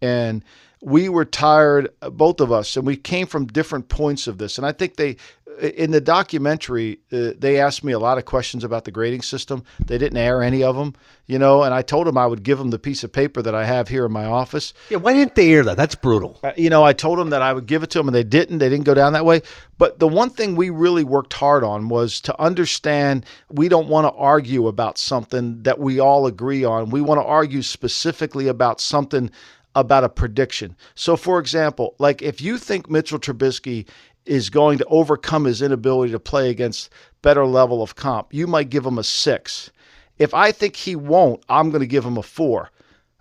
[0.00, 0.44] and
[0.84, 4.58] we were tired, both of us, and we came from different points of this.
[4.58, 5.16] And I think they,
[5.60, 9.64] in the documentary, uh, they asked me a lot of questions about the grading system.
[9.84, 10.94] They didn't air any of them,
[11.26, 11.62] you know.
[11.62, 13.88] And I told them I would give them the piece of paper that I have
[13.88, 14.74] here in my office.
[14.90, 15.76] Yeah, why didn't they air that?
[15.76, 16.38] That's brutal.
[16.42, 18.24] Uh, you know, I told them that I would give it to them, and they
[18.24, 18.58] didn't.
[18.58, 19.42] They didn't go down that way.
[19.78, 24.06] But the one thing we really worked hard on was to understand we don't want
[24.06, 26.90] to argue about something that we all agree on.
[26.90, 29.30] We want to argue specifically about something
[29.74, 30.76] about a prediction.
[30.94, 33.86] So, for example, like if you think Mitchell Trubisky
[34.26, 36.90] is going to overcome his inability to play against
[37.22, 39.70] better level of comp, you might give him a six.
[40.18, 42.70] If I think he won't, I'm going to give him a four.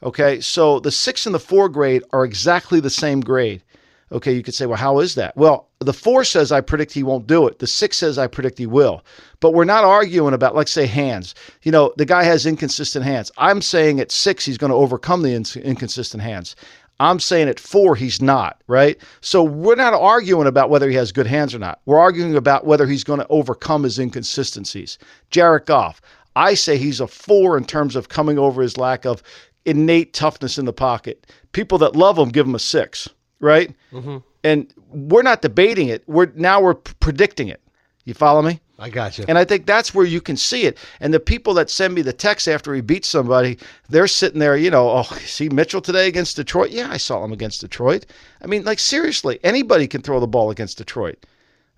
[0.04, 3.64] Okay, so the six and the four grade are exactly the same grade.
[4.12, 5.36] Okay, you could say, well, how is that?
[5.36, 7.58] Well, the four says I predict he won't do it.
[7.58, 9.04] The six says I predict he will.
[9.40, 11.34] But we're not arguing about, let's say, hands.
[11.64, 13.32] You know, the guy has inconsistent hands.
[13.38, 16.56] I'm saying at six, he's going to overcome the inconsistent hands.
[17.04, 18.98] I'm saying at four, he's not, right?
[19.22, 21.82] So we're not arguing about whether he has good hands or not.
[21.86, 24.98] We're arguing about whether he's going to overcome his inconsistencies.
[25.30, 26.02] Jared Goff,
[26.36, 29.22] I say he's a four in terms of coming over his lack of
[29.66, 31.32] innate toughness in the pocket.
[31.52, 33.08] People that love him give him a six
[33.44, 33.76] right?
[33.92, 34.18] Mm-hmm.
[34.44, 36.04] And we're not debating it.
[36.08, 37.62] We're now we're predicting it.
[38.06, 38.60] You follow me?
[38.80, 39.26] I got you.
[39.28, 40.78] And I think that's where you can see it.
[41.00, 44.58] And the people that send me the text after he beats somebody, they're sitting there,
[44.58, 46.72] you know, oh, see Mitchell today against Detroit?
[46.72, 48.06] Yeah, I saw him against Detroit.
[48.42, 51.26] I mean, like seriously, anybody can throw the ball against Detroit.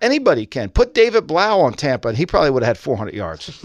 [0.00, 0.68] Anybody can.
[0.68, 3.64] Put David Blough on Tampa, and he probably would have had 400 yards.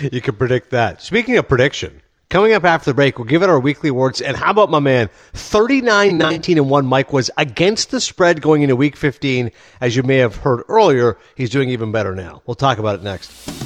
[0.12, 1.00] you can predict that.
[1.00, 4.20] Speaking of prediction, Coming up after the break, we'll give it our weekly awards.
[4.20, 5.10] And how about my man?
[5.34, 9.52] 39 19 and 1 Mike was against the spread going into week 15.
[9.80, 12.42] As you may have heard earlier, he's doing even better now.
[12.44, 13.65] We'll talk about it next.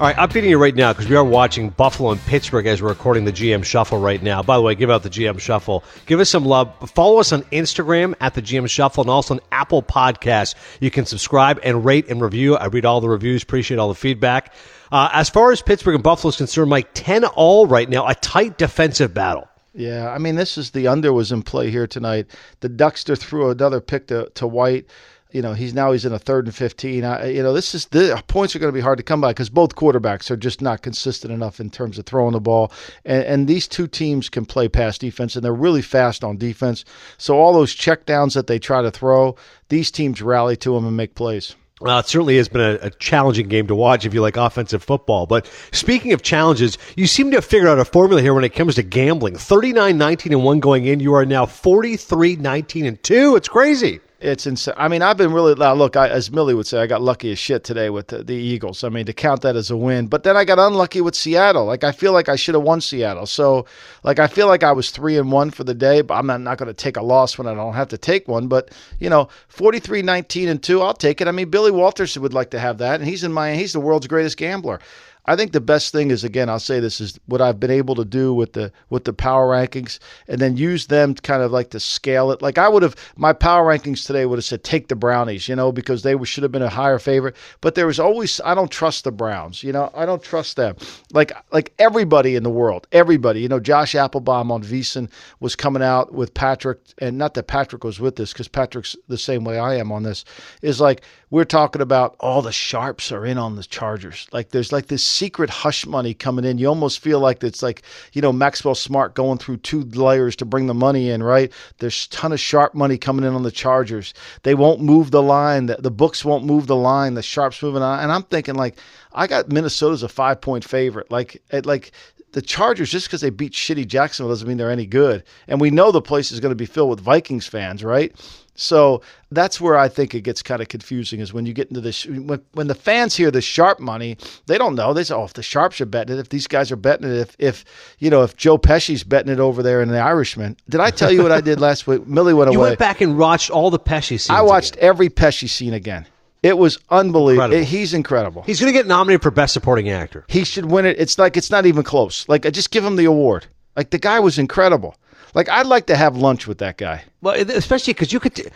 [0.00, 2.88] All right, updating you right now because we are watching Buffalo and Pittsburgh as we're
[2.88, 4.42] recording the GM Shuffle right now.
[4.42, 5.84] By the way, give out the GM Shuffle.
[6.06, 6.72] Give us some love.
[6.94, 10.54] Follow us on Instagram at the GM Shuffle and also on Apple Podcasts.
[10.80, 12.56] You can subscribe and rate and review.
[12.56, 14.54] I read all the reviews, appreciate all the feedback.
[14.90, 18.14] Uh, as far as Pittsburgh and Buffalo is concerned, Mike, 10 all right now, a
[18.14, 19.48] tight defensive battle.
[19.74, 22.26] Yeah, I mean, this is the under was in play here tonight.
[22.60, 24.86] The Duckster threw another pick to, to White
[25.32, 27.86] you know he's now he's in a third and 15 I, you know this is
[27.86, 30.60] the points are going to be hard to come by because both quarterbacks are just
[30.60, 32.72] not consistent enough in terms of throwing the ball
[33.04, 36.84] and, and these two teams can play pass defense and they're really fast on defense
[37.18, 39.36] so all those checkdowns that they try to throw
[39.68, 42.90] these teams rally to them and make plays well, it certainly has been a, a,
[42.90, 45.24] challenging game to watch if you like offensive football.
[45.24, 48.50] But speaking of challenges, you seem to have figured out a formula here when it
[48.50, 49.36] comes to gambling.
[49.36, 51.00] 39 19 and 1 going in.
[51.00, 53.36] You are now 43 19 and 2.
[53.36, 54.00] It's crazy.
[54.20, 54.74] It's insane.
[54.76, 55.96] I mean, I've been really look.
[55.96, 58.84] I, as Millie would say, I got lucky as shit today with the, the, Eagles.
[58.84, 61.64] I mean, to count that as a win, but then I got unlucky with Seattle.
[61.64, 63.24] Like I feel like I should have won Seattle.
[63.24, 63.64] So,
[64.02, 66.02] like I feel like I was three and one for the day.
[66.02, 68.28] But I'm not, not going to take a loss when I don't have to take
[68.28, 68.46] one.
[68.46, 71.28] But you know, 43, 19 and two, I'll take it.
[71.28, 73.80] I mean, Billy Walters would like to have that, and he's in my he's the
[73.80, 74.80] world's greatest gambler.
[75.26, 77.94] I think the best thing is again, I'll say this is what I've been able
[77.96, 81.52] to do with the with the power rankings, and then use them to kind of
[81.52, 82.42] like to scale it.
[82.42, 85.56] Like I would have my power rankings today would have said take the Brownies, you
[85.56, 87.36] know, because they should have been a higher favorite.
[87.60, 90.76] But there was always I don't trust the Browns, you know, I don't trust them.
[91.12, 95.82] Like like everybody in the world, everybody, you know, Josh Appelbaum on VSiN was coming
[95.82, 99.58] out with Patrick, and not that Patrick was with this because Patrick's the same way
[99.58, 100.24] I am on this.
[100.62, 104.26] Is like we're talking about all the sharps are in on the Chargers.
[104.32, 106.58] Like there's like this secret hush money coming in.
[106.58, 110.44] You almost feel like it's like, you know, Maxwell Smart going through two layers to
[110.44, 111.52] bring the money in, right?
[111.78, 114.14] There's a ton of sharp money coming in on the Chargers.
[114.42, 115.66] They won't move the line.
[115.66, 117.14] The, the books won't move the line.
[117.14, 118.00] The sharps moving on.
[118.00, 118.78] And I'm thinking like,
[119.12, 121.10] I got Minnesota's a five point favorite.
[121.10, 121.92] Like, like
[122.32, 125.24] the Chargers, just because they beat shitty Jacksonville, doesn't mean they're any good.
[125.48, 128.14] And we know the place is going to be filled with Vikings fans, right?
[128.54, 131.80] So that's where I think it gets kind of confusing is when you get into
[131.80, 132.04] this.
[132.04, 134.92] When, when the fans hear the sharp money, they don't know.
[134.92, 137.16] They say, oh, if the sharps are betting it, if these guys are betting it,
[137.16, 137.64] if, if
[137.98, 140.56] you know, if Joe Pesci's betting it over there in the Irishman.
[140.68, 142.06] Did I tell you what I did last week?
[142.06, 142.54] Millie went away.
[142.54, 144.30] You went back and watched all the Pesci scenes.
[144.30, 144.88] I watched again.
[144.88, 146.06] every Pesci scene again.
[146.42, 147.44] It was unbelievable.
[147.44, 147.66] Incredible.
[147.66, 148.42] He's incredible.
[148.42, 150.24] He's going to get nominated for Best Supporting Actor.
[150.28, 150.98] he should win it.
[150.98, 152.28] It's like it's not even close.
[152.28, 153.46] Like I just give him the award.
[153.76, 154.96] Like the guy was incredible.
[155.34, 157.04] Like I'd like to have lunch with that guy.
[157.20, 158.46] Well, especially because you could t-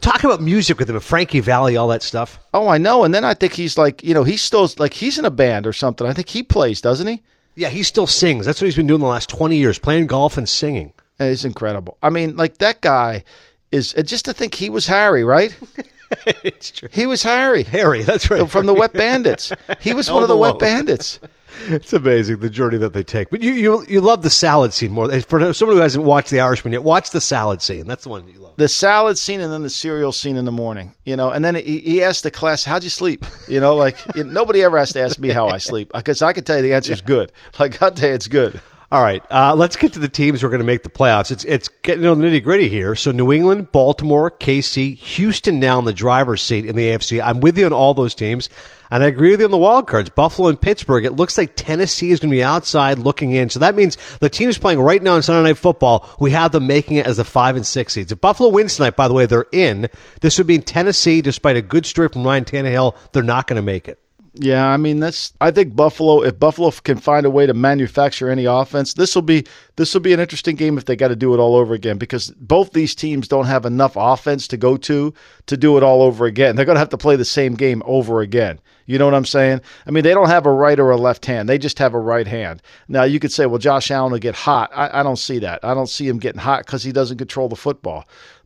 [0.00, 2.38] talk about music with him, Frankie Valli, all that stuff.
[2.54, 3.04] Oh, I know.
[3.04, 5.66] And then I think he's like, you know, he's still like he's in a band
[5.66, 6.06] or something.
[6.06, 7.22] I think he plays, doesn't he?
[7.56, 8.46] Yeah, he still sings.
[8.46, 10.92] That's what he's been doing the last 20 years, playing golf and singing.
[11.20, 11.98] It's incredible.
[12.02, 13.22] I mean, like that guy
[13.70, 15.56] is uh, just to think he was Harry, right?
[16.44, 16.88] it's true.
[16.92, 18.48] He was Harry Harry, that's right.
[18.50, 19.52] from the Wet Bandits.
[19.80, 21.20] He was one of the Wet Bandits.
[21.68, 23.30] It's amazing the journey that they take.
[23.30, 25.08] But you you you love the salad scene more.
[25.20, 27.86] For someone who hasn't watched The Irishman yet, watch the salad scene.
[27.86, 28.54] That's the one you love.
[28.56, 31.54] the salad scene and then the cereal scene in the morning, you know, and then
[31.54, 35.00] he, he asked the class, "How'd you sleep?" You know, like nobody ever has to
[35.00, 37.30] ask me how I sleep because I can tell you the answer is good.
[37.60, 38.60] Like I'll tell you, it's good.
[38.94, 41.32] All right, uh, let's get to the teams who are going to make the playoffs.
[41.32, 42.94] It's it's getting on the nitty gritty here.
[42.94, 47.20] So New England, Baltimore, KC, Houston now in the driver's seat in the AFC.
[47.20, 48.48] I'm with you on all those teams,
[48.92, 50.10] and I agree with you on the wild cards.
[50.10, 51.04] Buffalo and Pittsburgh.
[51.04, 53.50] It looks like Tennessee is going to be outside looking in.
[53.50, 56.68] So that means the teams playing right now in Sunday Night Football, we have them
[56.68, 58.12] making it as the five and six seeds.
[58.12, 59.88] If Buffalo wins tonight, by the way, they're in.
[60.20, 63.62] This would mean Tennessee, despite a good story from Ryan Tannehill, they're not going to
[63.62, 63.98] make it.
[64.36, 65.32] Yeah, I mean that's.
[65.40, 66.22] I think Buffalo.
[66.22, 70.00] If Buffalo can find a way to manufacture any offense, this will be this will
[70.00, 72.72] be an interesting game if they got to do it all over again because both
[72.72, 75.14] these teams don't have enough offense to go to
[75.46, 76.56] to do it all over again.
[76.56, 78.58] They're going to have to play the same game over again.
[78.86, 79.60] You know what I'm saying?
[79.86, 81.48] I mean, they don't have a right or a left hand.
[81.48, 82.60] They just have a right hand.
[82.88, 84.70] Now you could say, well, Josh Allen will get hot.
[84.74, 85.64] I, I don't see that.
[85.64, 88.04] I don't see him getting hot because he doesn't control the football.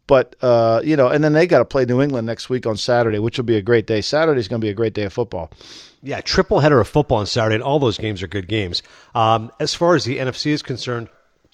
[0.08, 2.76] But uh, you know, and then they got to play New England next week on
[2.76, 4.00] Saturday, which will be a great day.
[4.00, 5.52] Saturday's going to be a great day of football.
[6.02, 8.82] Yeah, triple header of football on Saturday, and all those games are good games.
[9.14, 11.08] Um, as far as the NFC is concerned,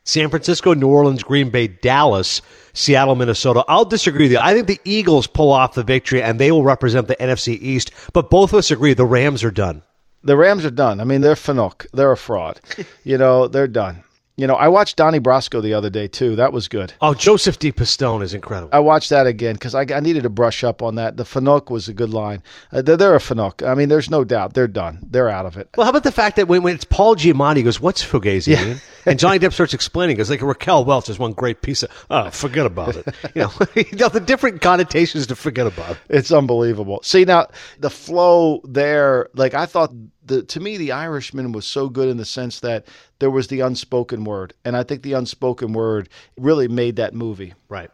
[0.04, 2.42] San Francisco, New Orleans, Green Bay, Dallas,
[2.74, 3.64] Seattle, Minnesota.
[3.66, 4.38] I'll disagree with you.
[4.40, 7.90] I think the Eagles pull off the victory, and they will represent the NFC East.
[8.12, 9.82] But both of us agree the Rams are done.
[10.22, 11.00] The Rams are done.
[11.00, 11.86] I mean, they're fanook.
[11.92, 12.60] They're a fraud.
[13.04, 14.04] you know, they're done.
[14.36, 16.34] You know, I watched Donnie Brasco the other day too.
[16.34, 16.92] That was good.
[17.00, 17.70] Oh, Joseph D.
[17.70, 18.70] Pistone is incredible.
[18.72, 21.16] I watched that again because I, I needed to brush up on that.
[21.16, 22.42] The fanook was a good line.
[22.72, 23.64] Uh, they're, they're a fanook.
[23.64, 24.98] I mean, there's no doubt they're done.
[25.08, 25.68] They're out of it.
[25.76, 28.56] Well, how about the fact that when, when it's Paul Giamatti he goes, "What's fugazi?"
[28.66, 30.18] mean?" And Johnny Depp starts explaining.
[30.18, 32.06] It's like Raquel Welch is one great piece of.
[32.10, 33.06] Oh, forget about it.
[33.36, 35.96] You know, you know the different connotations to forget about.
[36.08, 37.00] It's unbelievable.
[37.04, 37.46] See now
[37.78, 39.28] the flow there.
[39.34, 39.92] Like I thought.
[40.24, 42.86] The, to me, The Irishman was so good in the sense that
[43.18, 46.08] there was the unspoken word, and I think the unspoken word
[46.38, 47.54] really made that movie.
[47.68, 47.90] Right.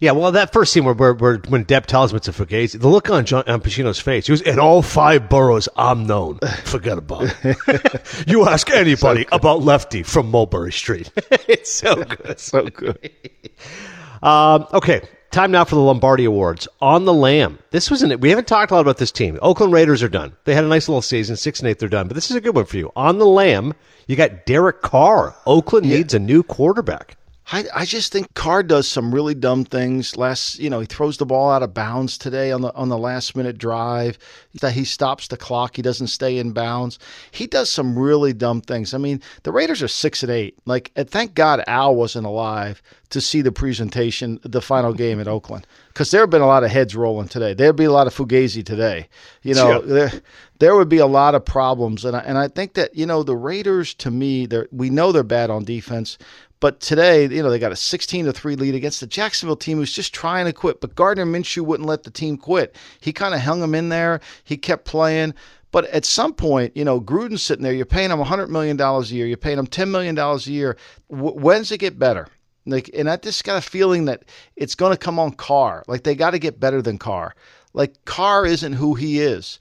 [0.00, 2.78] Yeah, well, that first scene where, where, where when Depp tells him it's a fugazi,
[2.78, 6.38] the look on John on Pacino's face, he was in all five boroughs I'm known.
[6.64, 8.24] Forget about it.
[8.26, 11.10] you ask anybody about Lefty from Mulberry Street.
[11.48, 12.38] it's so good.
[12.38, 13.10] So good.
[14.22, 15.02] Um, okay,
[15.34, 16.68] time now for the Lombardi Awards.
[16.80, 17.58] On the Lamb.
[17.70, 19.38] This was an, we haven't talked a lot about this team.
[19.42, 20.36] Oakland Raiders are done.
[20.44, 22.06] They had a nice little season, six and eight, they're done.
[22.06, 22.92] But this is a good one for you.
[22.94, 23.74] On the Lamb,
[24.06, 25.34] you got Derek Carr.
[25.44, 27.16] Oakland needs a new quarterback.
[27.52, 30.16] I, I just think Carr does some really dumb things.
[30.16, 32.96] Last, you know, he throws the ball out of bounds today on the on the
[32.96, 34.18] last minute drive.
[34.62, 35.76] That he stops the clock.
[35.76, 36.98] He doesn't stay in bounds.
[37.32, 38.94] He does some really dumb things.
[38.94, 40.58] I mean, the Raiders are six and eight.
[40.64, 42.80] Like, and thank God Al wasn't alive
[43.10, 46.64] to see the presentation, the final game at Oakland, because there have been a lot
[46.64, 47.52] of heads rolling today.
[47.52, 49.08] There'd be a lot of fugazi today.
[49.42, 49.94] You know, Yeah.
[49.94, 50.12] there
[50.60, 53.22] there would be a lot of problems, and I, and I think that you know
[53.22, 56.16] the Raiders to me, they we know they're bad on defense.
[56.64, 59.76] But today, you know, they got a 16 to 3 lead against the Jacksonville team
[59.76, 60.80] who's just trying to quit.
[60.80, 62.74] But Gardner Minshew wouldn't let the team quit.
[63.00, 64.22] He kind of hung them in there.
[64.44, 65.34] He kept playing.
[65.72, 67.74] But at some point, you know, Gruden's sitting there.
[67.74, 69.26] You're paying him $100 million a year.
[69.26, 70.78] You're paying him $10 million a year.
[71.10, 72.28] W- when's it get better?
[72.64, 74.24] Like, and I just got a feeling that
[74.56, 75.84] it's going to come on Carr.
[75.86, 77.34] Like, they got to get better than Carr.
[77.74, 79.58] Like, Carr isn't who he is.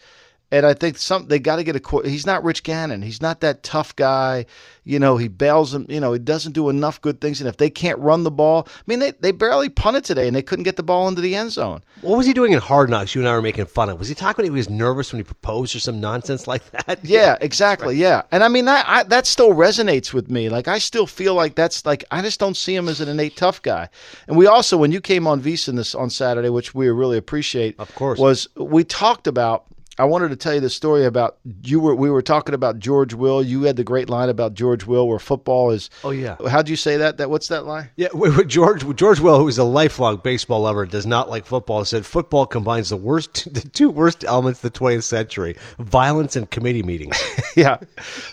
[0.54, 1.80] And I think some they got to get a.
[1.80, 3.01] qu- He's not Rich Gannon.
[3.01, 4.45] He's not that tough guy.
[4.84, 5.86] You know, he bails them.
[5.89, 7.39] You know, he doesn't do enough good things.
[7.41, 10.36] And if they can't run the ball, I mean, they, they barely punted today, and
[10.36, 11.82] they couldn't get the ball into the end zone.
[12.01, 13.16] What was he doing in Hard Knocks?
[13.16, 13.97] You and I were making fun of.
[13.97, 16.99] Was he talking he was nervous when he proposed or some nonsense like that?
[17.04, 17.95] Yeah, exactly.
[17.95, 20.49] Yeah, and I mean that I, that still resonates with me.
[20.49, 23.38] Like I still feel like that's like I just don't see him as an innate
[23.38, 23.89] tough guy.
[24.28, 27.80] And we also, when you came on VSiN this on Saturday, which we really appreciate,
[27.80, 28.20] Of course.
[28.20, 29.66] was we talked about
[29.99, 33.13] I wanted to tell you the story about you were we were talking about George
[33.13, 33.43] Will.
[33.43, 35.91] You had the great line about George Will, where football is.
[36.03, 36.35] Oh yeah.
[36.49, 37.17] How'd you say that?
[37.17, 37.91] That what's that line?
[37.95, 38.07] Yeah,
[38.47, 41.85] George George Will, who is a lifelong baseball lover, does not like football.
[41.85, 46.49] Said football combines the worst, the two worst elements of the 20th century: violence and
[46.49, 47.21] committee meetings.
[47.55, 47.77] yeah.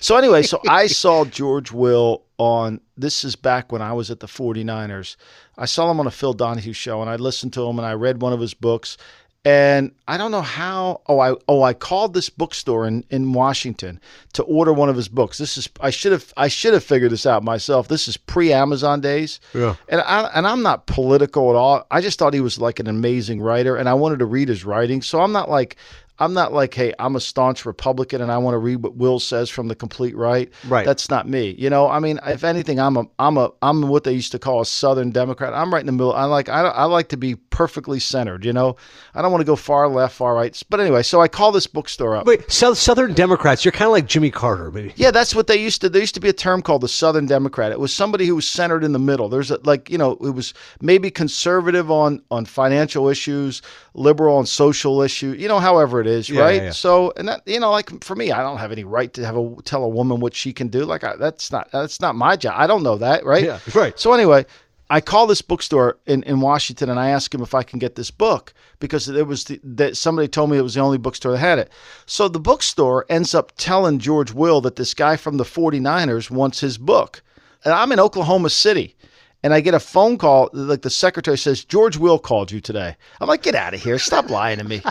[0.00, 4.20] So anyway, so I saw George Will on this is back when I was at
[4.20, 5.16] the 49ers.
[5.58, 7.92] I saw him on a Phil Donahue show and I listened to him and I
[7.92, 8.96] read one of his books
[9.44, 13.98] and I don't know how oh I oh I called this bookstore in, in Washington
[14.34, 15.38] to order one of his books.
[15.38, 17.88] This is I should have I should have figured this out myself.
[17.88, 19.40] This is pre Amazon days.
[19.54, 19.76] Yeah.
[19.88, 21.86] And I and I'm not political at all.
[21.90, 24.64] I just thought he was like an amazing writer and I wanted to read his
[24.64, 25.00] writing.
[25.00, 25.76] So I'm not like
[26.20, 29.18] I'm not like, hey, I'm a staunch Republican and I want to read what Will
[29.18, 30.50] says from the complete right.
[30.68, 30.86] Right.
[30.86, 31.56] That's not me.
[31.58, 34.38] You know, I mean, if anything, I'm a, I'm a, I'm what they used to
[34.38, 35.54] call a Southern Democrat.
[35.54, 36.12] I'm right in the middle.
[36.12, 38.44] I like, I, I like to be perfectly centered.
[38.44, 38.76] You know,
[39.14, 40.60] I don't want to go far left, far right.
[40.68, 42.26] But anyway, so I call this bookstore up.
[42.26, 44.92] Wait, South, Southern Democrats, you're kind of like Jimmy Carter, maybe.
[44.96, 45.88] Yeah, that's what they used to.
[45.88, 47.72] There used to be a term called the Southern Democrat.
[47.72, 49.28] It was somebody who was centered in the middle.
[49.28, 50.52] There's a, like, you know, it was
[50.82, 53.62] maybe conservative on on financial issues,
[53.94, 55.40] liberal on social issues.
[55.40, 56.62] You know, however it is, Yeah, right?
[56.62, 56.70] yeah.
[56.70, 59.36] So, and that, you know, like for me, I don't have any right to have
[59.36, 60.84] a tell a woman what she can do.
[60.84, 62.54] Like I, that's not that's not my job.
[62.56, 63.44] I don't know that, right?
[63.44, 63.98] Yeah, right.
[63.98, 64.44] So anyway,
[64.92, 67.94] I call this bookstore in, in Washington and I ask him if I can get
[67.94, 71.32] this book because it was the, that somebody told me it was the only bookstore
[71.32, 71.70] that had it.
[72.06, 76.58] So the bookstore ends up telling George Will that this guy from the 49ers wants
[76.58, 77.22] his book.
[77.64, 78.96] And I'm in Oklahoma City
[79.42, 82.96] and I get a phone call like the secretary says George Will called you today.
[83.20, 83.98] I'm like get out of here.
[83.98, 84.82] Stop lying to me.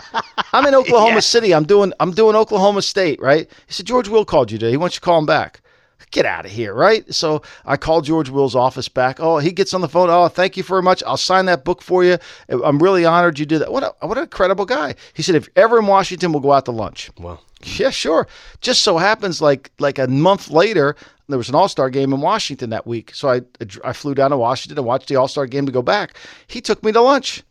[0.52, 1.54] I'm in Oklahoma City.
[1.54, 3.48] I'm doing I'm doing Oklahoma State, right?
[3.66, 4.70] He said George Will called you today.
[4.70, 5.59] He wants you to call him back
[6.10, 7.12] get out of here, right?
[7.14, 9.18] So I called George Will's office back.
[9.20, 10.10] Oh, he gets on the phone.
[10.10, 11.02] Oh, thank you very much.
[11.06, 12.18] I'll sign that book for you.
[12.48, 13.72] I'm really honored you did that.
[13.72, 14.94] What a what a credible guy.
[15.14, 17.10] He said, if ever in Washington, we'll go out to lunch.
[17.18, 18.26] Well, Yeah, sure.
[18.60, 20.96] Just so happens, like like a month later,
[21.28, 23.14] there was an All Star game in Washington that week.
[23.14, 23.42] So I
[23.84, 26.16] I flew down to Washington and watched the All Star game to go back.
[26.46, 27.42] He took me to lunch.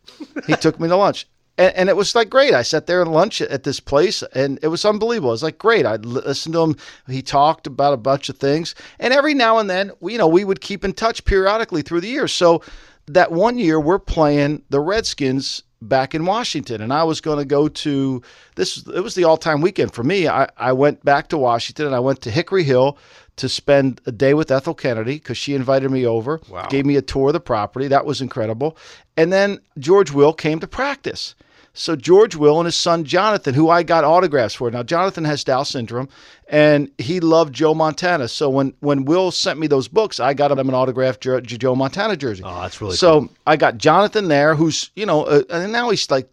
[0.47, 1.27] He took me to lunch.
[1.59, 2.53] And, and it was like great.
[2.53, 5.29] I sat there and lunch at this place, and it was unbelievable.
[5.29, 5.85] It was like great.
[5.85, 6.75] I listened to him.
[7.07, 10.27] He talked about a bunch of things, and every now and then, we, you know,
[10.27, 12.31] we would keep in touch periodically through the years.
[12.33, 12.63] So
[13.07, 17.45] that one year, we're playing the Redskins back in Washington, and I was going to
[17.45, 18.21] go to
[18.55, 18.85] this.
[18.87, 20.27] It was the all-time weekend for me.
[20.27, 22.97] I, I went back to Washington, and I went to Hickory Hill
[23.37, 26.67] to spend a day with Ethel Kennedy because she invited me over, Wow.
[26.69, 27.87] gave me a tour of the property.
[27.87, 28.77] That was incredible.
[29.15, 31.35] And then George Will came to practice.
[31.73, 34.69] So George Will and his son Jonathan, who I got autographs for.
[34.71, 36.09] Now Jonathan has Down syndrome,
[36.47, 38.27] and he loved Joe Montana.
[38.27, 42.17] So when when Will sent me those books, I got him an autographed Joe, Montana
[42.17, 42.43] jersey.
[42.45, 43.29] Oh, that's really so.
[43.45, 46.29] I got Jonathan there, who's you know, uh, and now he's like.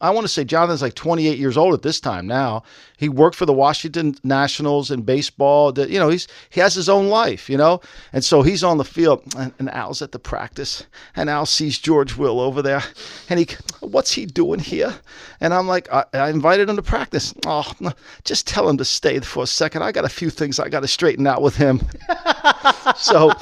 [0.00, 2.62] I want to say Jonathan's like 28 years old at this time now.
[2.96, 5.72] He worked for the Washington Nationals in baseball.
[5.72, 7.80] That you know, he's he has his own life, you know,
[8.12, 9.22] and so he's on the field.
[9.36, 10.84] And, and Al's at the practice,
[11.14, 12.82] and Al sees George Will over there,
[13.28, 13.48] and he,
[13.80, 14.94] what's he doing here?
[15.40, 17.34] And I'm like, I, I invited him to practice.
[17.46, 17.70] Oh,
[18.24, 19.82] just tell him to stay for a second.
[19.82, 21.80] I got a few things I got to straighten out with him.
[22.96, 23.32] so,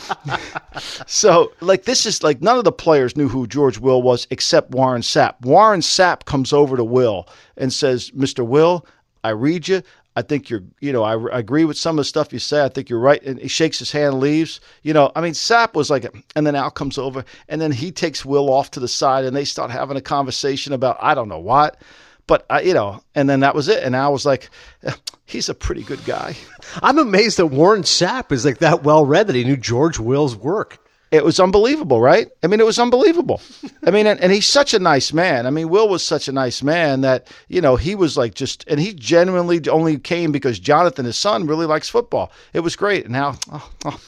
[1.06, 4.70] so like this is like none of the players knew who George Will was except
[4.70, 5.40] Warren Sapp.
[5.42, 7.26] Warren Sapp comes over to Will
[7.56, 8.46] and says, "Mr.
[8.46, 8.86] Will,
[9.24, 9.82] I read you.
[10.16, 12.64] I think you're, you know, I, I agree with some of the stuff you say.
[12.64, 14.60] I think you're right." And he shakes his hand, leaves.
[14.82, 17.92] You know, I mean, Sapp was like, and then Al comes over, and then he
[17.92, 21.28] takes Will off to the side, and they start having a conversation about I don't
[21.28, 21.80] know what.
[22.28, 23.82] But I, you know, and then that was it.
[23.82, 24.50] And I was like,
[24.84, 24.92] "Eh,
[25.26, 26.36] "He's a pretty good guy."
[26.82, 30.36] I'm amazed that Warren Sapp is like that well read that he knew George Will's
[30.36, 30.78] work.
[31.10, 32.28] it was unbelievable, right?
[32.42, 33.40] I mean, it was unbelievable.
[33.86, 35.46] I mean, and, and he's such a nice man.
[35.46, 38.64] I mean, Will was such a nice man that, you know, he was like just,
[38.68, 42.30] and he genuinely only came because Jonathan, his son, really likes football.
[42.52, 43.04] It was great.
[43.04, 43.98] And now, oh, oh,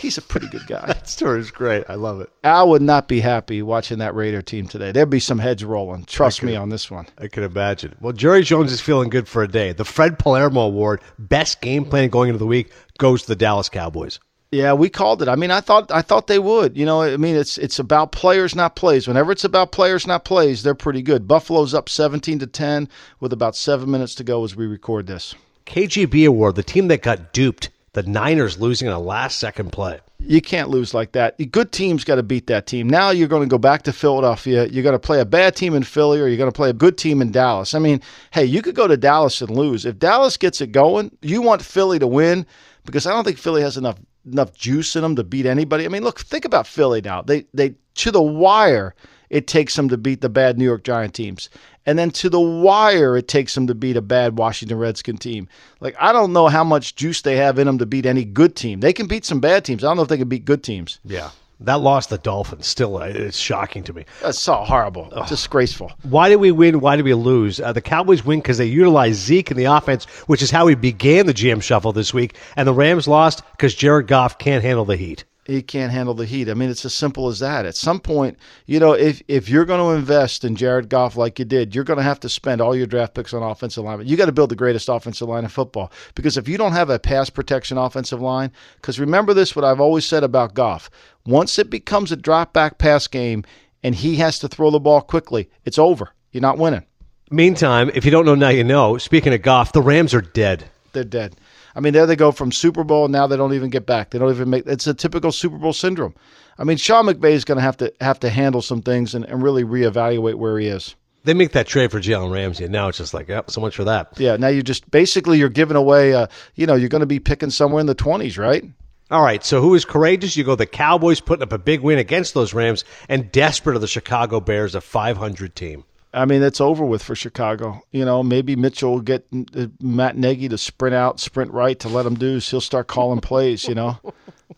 [0.00, 0.86] he's a pretty good guy.
[0.90, 1.84] That story is great.
[1.88, 2.30] I love it.
[2.42, 4.92] Al would not be happy watching that Raider team today.
[4.92, 6.04] There'd be some heads rolling.
[6.04, 7.06] Trust me on this one.
[7.18, 7.94] I can imagine.
[8.00, 9.72] Well, Jerry Jones is feeling good for a day.
[9.72, 13.68] The Fred Palermo Award, best game plan going into the week, goes to the Dallas
[13.68, 14.18] Cowboys.
[14.52, 15.28] Yeah, we called it.
[15.28, 16.76] I mean, I thought I thought they would.
[16.76, 19.06] You know, I mean, it's it's about players, not plays.
[19.06, 21.28] Whenever it's about players, not plays, they're pretty good.
[21.28, 22.88] Buffalo's up 17 to 10
[23.20, 25.36] with about 7 minutes to go as we record this.
[25.66, 30.00] KGB Award, the team that got duped, the Niners losing in a last second play.
[30.20, 31.36] You can't lose like that.
[31.50, 32.88] Good teams got to beat that team.
[32.88, 34.66] Now you're going to go back to Philadelphia.
[34.66, 36.74] You're going to play a bad team in Philly or you're going to play a
[36.74, 37.74] good team in Dallas.
[37.74, 38.00] I mean,
[38.32, 39.86] hey, you could go to Dallas and lose.
[39.86, 42.46] If Dallas gets it going, you want Philly to win
[42.84, 43.98] because I don't think Philly has enough
[44.30, 45.86] enough juice in them to beat anybody.
[45.86, 47.22] I mean, look, think about Philly now.
[47.22, 48.94] They they to the wire
[49.30, 51.48] it takes them to beat the bad New York Giant teams.
[51.86, 55.48] And then to the wire, it takes them to beat a bad Washington Redskin team.
[55.80, 58.54] Like, I don't know how much juice they have in them to beat any good
[58.54, 58.80] team.
[58.80, 59.82] They can beat some bad teams.
[59.82, 61.00] I don't know if they can beat good teams.
[61.04, 61.30] Yeah.
[61.62, 64.06] That loss, the Dolphins, still uh, it's shocking to me.
[64.22, 65.92] That's so horrible, disgraceful.
[66.08, 66.80] Why did we win?
[66.80, 67.60] Why did we lose?
[67.60, 70.74] Uh, the Cowboys win because they utilized Zeke in the offense, which is how we
[70.74, 72.36] began the GM shuffle this week.
[72.56, 75.24] And the Rams lost because Jared Goff can't handle the heat.
[75.50, 76.48] He can't handle the heat.
[76.48, 77.66] I mean, it's as simple as that.
[77.66, 81.38] At some point, you know, if if you're going to invest in Jared Goff like
[81.38, 84.06] you did, you're going to have to spend all your draft picks on offensive line.
[84.06, 86.88] You got to build the greatest offensive line in football because if you don't have
[86.88, 90.88] a pass protection offensive line, because remember this, what I've always said about Goff,
[91.26, 93.44] once it becomes a drop back pass game
[93.82, 96.10] and he has to throw the ball quickly, it's over.
[96.30, 96.86] You're not winning.
[97.30, 98.98] Meantime, if you don't know now, you know.
[98.98, 100.64] Speaking of Goff, the Rams are dead.
[100.92, 101.36] They're dead.
[101.74, 104.10] I mean, there they go from Super Bowl, and now they don't even get back.
[104.10, 104.66] They don't even make.
[104.66, 106.14] It's a typical Super Bowl syndrome.
[106.58, 109.24] I mean, Sean McVay is going to have to have to handle some things and,
[109.24, 110.94] and really reevaluate where he is.
[111.22, 113.76] They make that trade for Jalen Ramsey, and now it's just like, yep, so much
[113.76, 114.18] for that.
[114.18, 116.14] Yeah, now you just basically you're giving away.
[116.14, 118.64] Uh, you know, you're going to be picking somewhere in the twenties, right?
[119.10, 120.36] All right, so who is courageous?
[120.36, 123.80] You go the Cowboys putting up a big win against those Rams, and desperate of
[123.82, 125.84] the Chicago Bears, a 500 team.
[126.12, 127.82] I mean, it's over with for Chicago.
[127.92, 131.88] You know, maybe Mitchell will get uh, Matt Nagy to sprint out, sprint right to
[131.88, 132.40] let him do.
[132.40, 133.68] So he'll start calling plays.
[133.68, 133.98] You know,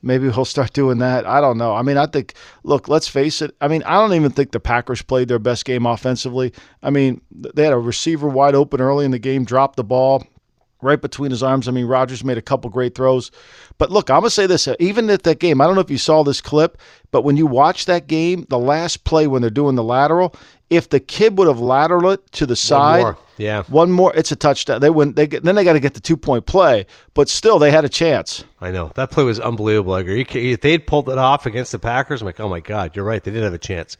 [0.02, 1.26] maybe he'll start doing that.
[1.26, 1.74] I don't know.
[1.74, 2.34] I mean, I think.
[2.64, 3.54] Look, let's face it.
[3.60, 6.52] I mean, I don't even think the Packers played their best game offensively.
[6.82, 10.24] I mean, they had a receiver wide open early in the game, dropped the ball
[10.82, 11.68] right between his arms.
[11.68, 13.30] I mean, Rodgers made a couple great throws.
[13.78, 14.68] But look, I'm going to say this.
[14.80, 16.76] Even at that game, I don't know if you saw this clip,
[17.10, 20.34] but when you watch that game, the last play when they're doing the lateral,
[20.72, 23.18] if the kid would have lateraled it to the side, more.
[23.36, 23.62] Yeah.
[23.64, 24.80] one more, it's a touchdown.
[24.80, 25.12] They win.
[25.12, 27.84] They get, then they got to get the two point play, but still they had
[27.84, 28.44] a chance.
[28.60, 28.90] I know.
[28.94, 29.94] That play was unbelievable.
[29.94, 30.22] I agree.
[30.22, 33.04] If they had pulled it off against the Packers, I'm like, oh my God, you're
[33.04, 33.22] right.
[33.22, 33.96] They didn't have a chance.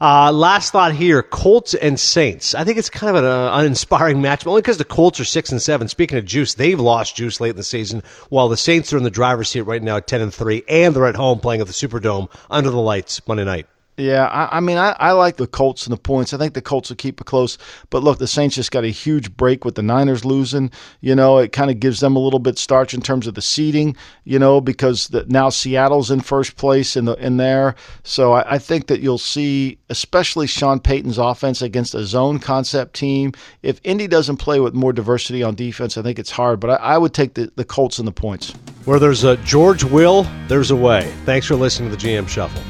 [0.00, 2.54] Uh, last thought here: Colts and Saints.
[2.54, 5.50] I think it's kind of an uh, uninspiring match, only because the Colts are six
[5.50, 5.88] and seven.
[5.88, 9.02] Speaking of juice, they've lost juice late in the season, while the Saints are in
[9.02, 11.66] the driver's seat right now at ten and three, and they're at home playing at
[11.66, 13.66] the Superdome under the lights Monday night.
[13.98, 16.32] Yeah, I, I mean, I, I like the Colts and the points.
[16.32, 17.58] I think the Colts will keep it close.
[17.90, 20.70] But look, the Saints just got a huge break with the Niners losing.
[21.00, 23.42] You know, it kind of gives them a little bit starch in terms of the
[23.42, 23.96] seeding.
[24.22, 27.74] You know, because the, now Seattle's in first place in the in there.
[28.04, 32.94] So I, I think that you'll see, especially Sean Payton's offense against a zone concept
[32.94, 33.32] team.
[33.62, 36.60] If Indy doesn't play with more diversity on defense, I think it's hard.
[36.60, 38.52] But I, I would take the, the Colts and the points.
[38.84, 41.12] Where there's a George Will, there's a way.
[41.24, 42.62] Thanks for listening to the GM Shuffle.